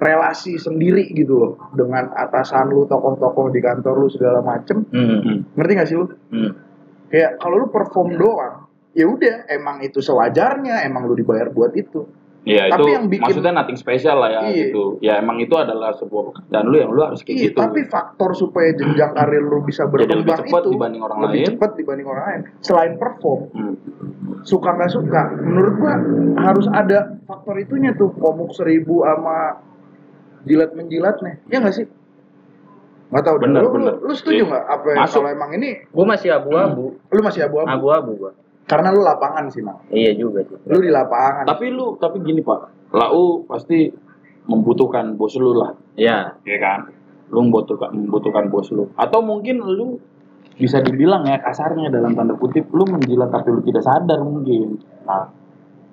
[0.00, 4.84] relasi sendiri gitu loh dengan atasan lu tokoh-tokoh di kantor lu segala macem.
[4.88, 5.44] Hmm.
[5.52, 6.08] ngerti gak sih lu?
[6.32, 6.52] Hmm.
[7.12, 8.66] kayak kalau lu perform doang
[8.96, 12.08] ya udah emang itu sewajarnya emang lu dibayar buat itu
[12.46, 14.70] Iya Tapi itu yang bikin- maksudnya nothing special lah ya Iya.
[14.70, 14.82] gitu.
[15.02, 17.58] Ya emang itu adalah sebuah pekerjaan lu yang lu harus kayak Iya, gitu.
[17.58, 21.34] tapi faktor supaya jenjang karir lu bisa Jadi lebih berkembang cepat itu dibanding orang lebih
[21.36, 21.48] lain.
[21.50, 22.40] cepat dibanding orang lain.
[22.60, 23.74] Selain perform, Hmm.
[24.40, 25.94] suka nggak suka, menurut gua
[26.40, 29.58] harus ada faktor itunya tuh komuk seribu sama
[30.44, 31.86] jilat menjilat nih, ya nggak sih?
[33.06, 33.36] Nggak tahu.
[33.36, 33.42] dah.
[33.44, 33.94] Bener, lu, bener.
[33.96, 34.46] lu, lu setuju Iya.
[34.48, 34.64] nggak?
[34.68, 36.94] Apa kalau emang ini, Gue masih abu-abu.
[36.94, 37.66] lu masih abu-abu?
[37.68, 38.32] Abu-abu gua.
[38.66, 39.78] Karena lu lapangan sih, Mang.
[39.94, 40.58] Iya juga sih.
[40.66, 41.46] Lu di lapangan.
[41.46, 43.86] Tapi lu tapi gini Pak, lau pasti
[44.46, 46.34] membutuhkan bos lu lah, Iya.
[46.42, 46.90] ya kan?
[47.30, 48.90] Lu membutuhkan membutuhkan bos lu.
[48.98, 49.98] Atau mungkin lu
[50.56, 54.78] bisa dibilang ya kasarnya dalam tanda kutip lu menjilat tapi lu tidak sadar mungkin.
[55.06, 55.30] Nah,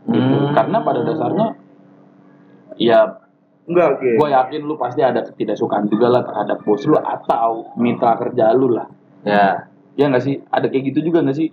[0.09, 0.35] gitu.
[0.39, 0.53] Hmm.
[0.57, 1.47] Karena pada dasarnya
[2.79, 2.99] ya
[3.63, 4.09] Enggak, oke.
[4.19, 8.73] gue yakin lu pasti ada ketidaksukaan juga lah terhadap bos lu atau mitra kerja lu
[8.75, 8.87] lah.
[9.23, 9.69] Ya.
[9.95, 10.41] Ya nggak sih?
[10.51, 11.47] Ada kayak gitu juga nggak sih?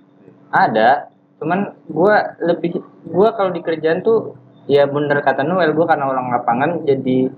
[0.50, 1.09] Ada.
[1.40, 6.28] Cuman gua lebih gua kalau di kerjaan tuh ya bener kata Noel gua karena orang
[6.30, 7.32] lapangan jadi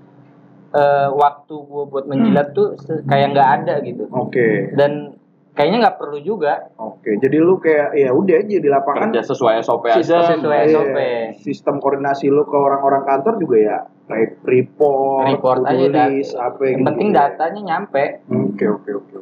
[0.71, 4.03] eh, waktu gua buat menjilat tuh se- kayak nggak ada gitu.
[4.09, 4.73] Oke.
[4.73, 5.15] Dan
[5.53, 6.73] kayaknya nggak perlu juga.
[6.75, 10.33] Oke, jadi lu kayak ya udah aja di lapangan Kerja sesuai SOP Sistem aja.
[10.33, 10.97] sesuai Iya, SOP.
[11.39, 13.77] Sistem koordinasi lu ke orang-orang kantor juga ya
[14.09, 17.15] re- report, Report aja list, apa Yang gitu penting ya.
[17.15, 18.03] datanya nyampe.
[18.27, 19.17] Oke, oke, oke.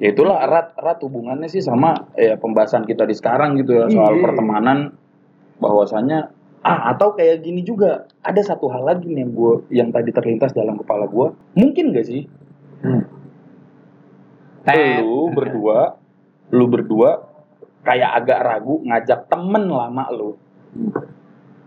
[0.00, 4.16] Ya itulah erat erat hubungannya sih sama ya pembahasan kita di sekarang gitu ya soal
[4.18, 4.22] Iya.
[4.24, 4.96] pertemanan.
[5.60, 10.10] Bahwasanya ah atau kayak gini juga ada satu hal lagi nih yang gua yang tadi
[10.10, 11.34] terlintas dalam kepala gua.
[11.54, 12.24] Mungkin gak sih?
[12.82, 13.04] Hmm.
[15.02, 15.98] Lu berdua
[16.52, 17.28] lu berdua
[17.82, 20.34] kayak agak ragu ngajak temen lama lu.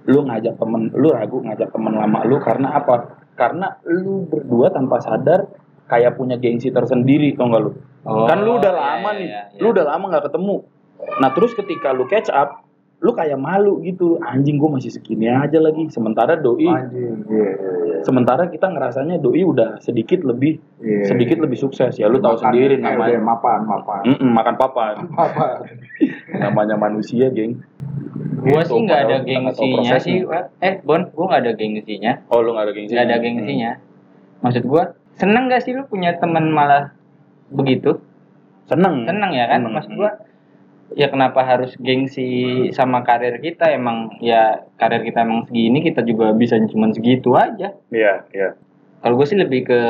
[0.05, 3.21] Lu ngajak temen lu ragu ngajak temen lama lu karena apa?
[3.35, 5.47] Karena lu berdua tanpa sadar
[5.87, 7.71] kayak punya gengsi tersendiri tau gak lu
[8.05, 9.59] Oh, kan lu udah iya, lama iya, nih iya, iya.
[9.59, 10.55] lu udah lama nggak ketemu
[11.17, 12.61] nah terus ketika lu catch up
[13.01, 17.73] lu kayak malu gitu anjing gue masih segini aja lagi sementara doi Anjing, iya, iya,
[17.85, 17.97] iya.
[18.01, 21.09] sementara kita ngerasanya doi udah sedikit lebih Iya.
[21.09, 24.01] sedikit lebih sukses ya lu tahu Makan, sendiri namanya mapan, mapan.
[24.05, 24.93] Mm-mm, makan papan
[26.45, 27.57] namanya manusia geng
[28.45, 30.21] Gua Gitu, sih nggak ada tahu gengsinya sih.
[30.61, 32.13] Eh, Bon, gua nggak ada gengsinya.
[32.29, 33.71] oh lu nggak ada gengsi Nggak ada gengsinya.
[34.45, 34.83] Maksud gua,
[35.17, 36.93] seneng gak sih lu punya teman malah
[37.49, 38.01] begitu?
[38.65, 39.61] seneng Seneng ya kan?
[39.61, 39.73] Seneng.
[39.73, 40.11] Maksud gua,
[40.93, 42.29] ya kenapa harus gengsi
[42.71, 43.69] sama karir kita?
[43.69, 47.77] Emang ya karir kita emang segini, kita juga bisa cuman segitu aja.
[47.89, 48.57] iya iya
[48.99, 49.81] Kalau gue sih lebih ke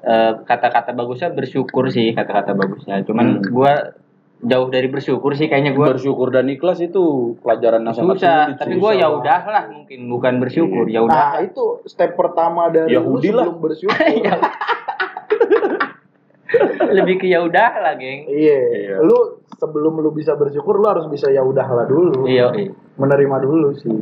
[0.00, 3.00] eh, kata-kata bagusnya bersyukur sih kata-kata bagusnya.
[3.04, 3.48] Cuman Hmm.
[3.48, 3.96] gua
[4.40, 8.36] jauh dari bersyukur sih kayaknya gua bersyukur dan ikhlas itu pelajaran yang sangat susah.
[8.48, 11.36] sulit Tapi gua ya udahlah mungkin bukan bersyukur, ya udah.
[11.36, 13.44] Nah, itu step pertama dari Yahudi lah.
[13.44, 13.96] sebelum bersyukur.
[16.96, 18.60] Lebih ke ya udah lah geng Iya.
[18.72, 18.94] Iya.
[19.04, 22.24] Lu sebelum lu bisa bersyukur lu harus bisa ya udahlah dulu.
[22.26, 22.72] iya iya.
[22.96, 23.92] Menerima dulu sih.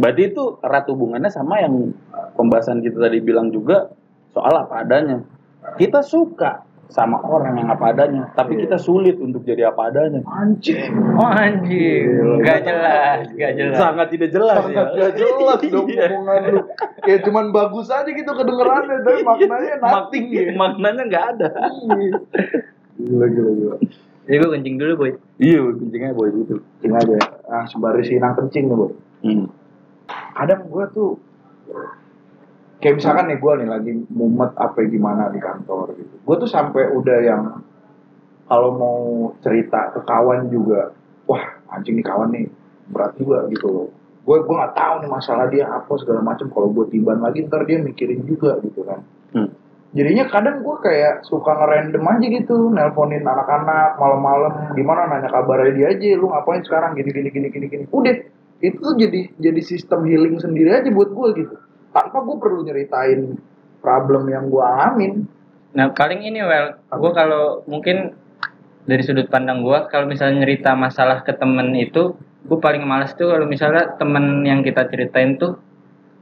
[0.00, 1.92] Berarti itu erat hubungannya sama yang
[2.34, 3.92] pembahasan kita tadi bilang juga
[4.32, 5.20] soal apa adanya.
[5.76, 8.68] Kita suka sama orang yang apa adanya, tapi Iya.
[8.68, 10.20] kita sulit untuk jadi apa adanya.
[10.22, 10.92] Anjing.
[11.16, 12.44] oh anjing Gila.
[12.44, 15.00] gak jelas gak jelas Sangat tidak jelas Sangat ya.
[15.00, 16.04] gak jelas dong Iya.
[16.06, 16.60] omongan lu.
[17.00, 20.42] Kayak cuman bagus aja gitu kedengerannya, tapi maknanya nothing ya.
[20.52, 21.48] Maknanya nggak ada.
[21.90, 22.12] Iya.
[22.94, 23.76] Gila, gila, gila.
[24.22, 26.54] jadi gue kencing dulu boy Iya, kencingnya boy gitu.
[26.78, 27.16] Kencing aja.
[27.46, 28.92] Ah, sembari sinang kencing nih, Boy.
[29.22, 29.48] Hmm.
[30.32, 31.16] Kadang gua tuh
[32.76, 36.96] kayak misalkan nih gue nih lagi mumet apa gimana di kantor gitu gue tuh sampai
[36.96, 37.60] udah yang
[38.48, 39.00] kalau mau
[39.44, 40.96] cerita ke kawan juga
[41.28, 41.44] wah
[41.76, 42.48] anjing nih kawan nih
[42.88, 43.88] berat juga gitu loh.
[44.24, 47.68] Gue gue nggak tahu nih masalah dia apa segala macam kalau gue tiban lagi ntar
[47.68, 49.04] dia mikirin juga gitu kan.
[49.36, 49.48] Hmm.
[49.92, 55.86] jadinya kadang gue kayak suka ngerandom aja gitu nelponin anak-anak malam-malam gimana nanya kabarnya dia
[55.92, 56.96] aja lu ngapain sekarang?
[56.96, 57.84] Gini gini gini gini gini.
[57.92, 58.16] Udah
[58.64, 61.54] itu tuh jadi jadi sistem healing sendiri aja buat gue gitu.
[61.92, 63.36] Tanpa gue perlu nyeritain
[63.84, 65.28] problem yang gue alamin
[65.72, 68.12] Nah, paling ini well, gue kalau mungkin
[68.84, 72.12] dari sudut pandang gue, kalau misalnya nyerita masalah ke temen itu,
[72.44, 75.56] gue paling malas tuh kalau misalnya temen yang kita ceritain tuh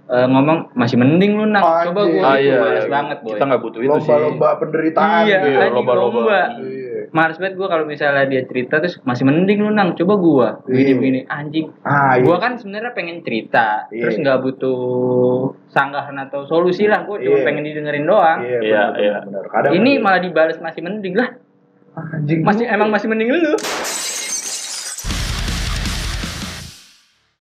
[0.06, 2.46] eh, ngomong masih mending lu nak, coba gue Anjing.
[2.46, 3.30] gitu, males banget boy.
[3.34, 3.94] Kita nggak butuh itu sih.
[4.06, 5.58] lomba-lomba penderitaan Iya, gitu.
[5.72, 6.18] lomba-lomba.
[6.20, 6.40] lomba.
[6.62, 6.89] Iya.
[7.10, 10.84] Males banget gue kalau misalnya dia cerita terus masih mending lu nang, coba gue begini
[10.84, 10.96] Iya.
[10.98, 11.66] begini anjing.
[11.82, 12.24] ah iya.
[12.24, 14.02] Gue kan sebenarnya pengen cerita, Iya.
[14.04, 14.80] terus nggak butuh
[15.68, 17.44] sanggahan atau solusi lah, gue cuma Iya.
[17.44, 18.38] pengen didengerin doang.
[18.42, 19.14] iya, Iya, benar, iya.
[19.24, 19.44] benar.
[19.48, 21.28] Kadang Ini malah dibales masih mending lah,
[21.96, 23.54] anjing masih emang masih mending lu.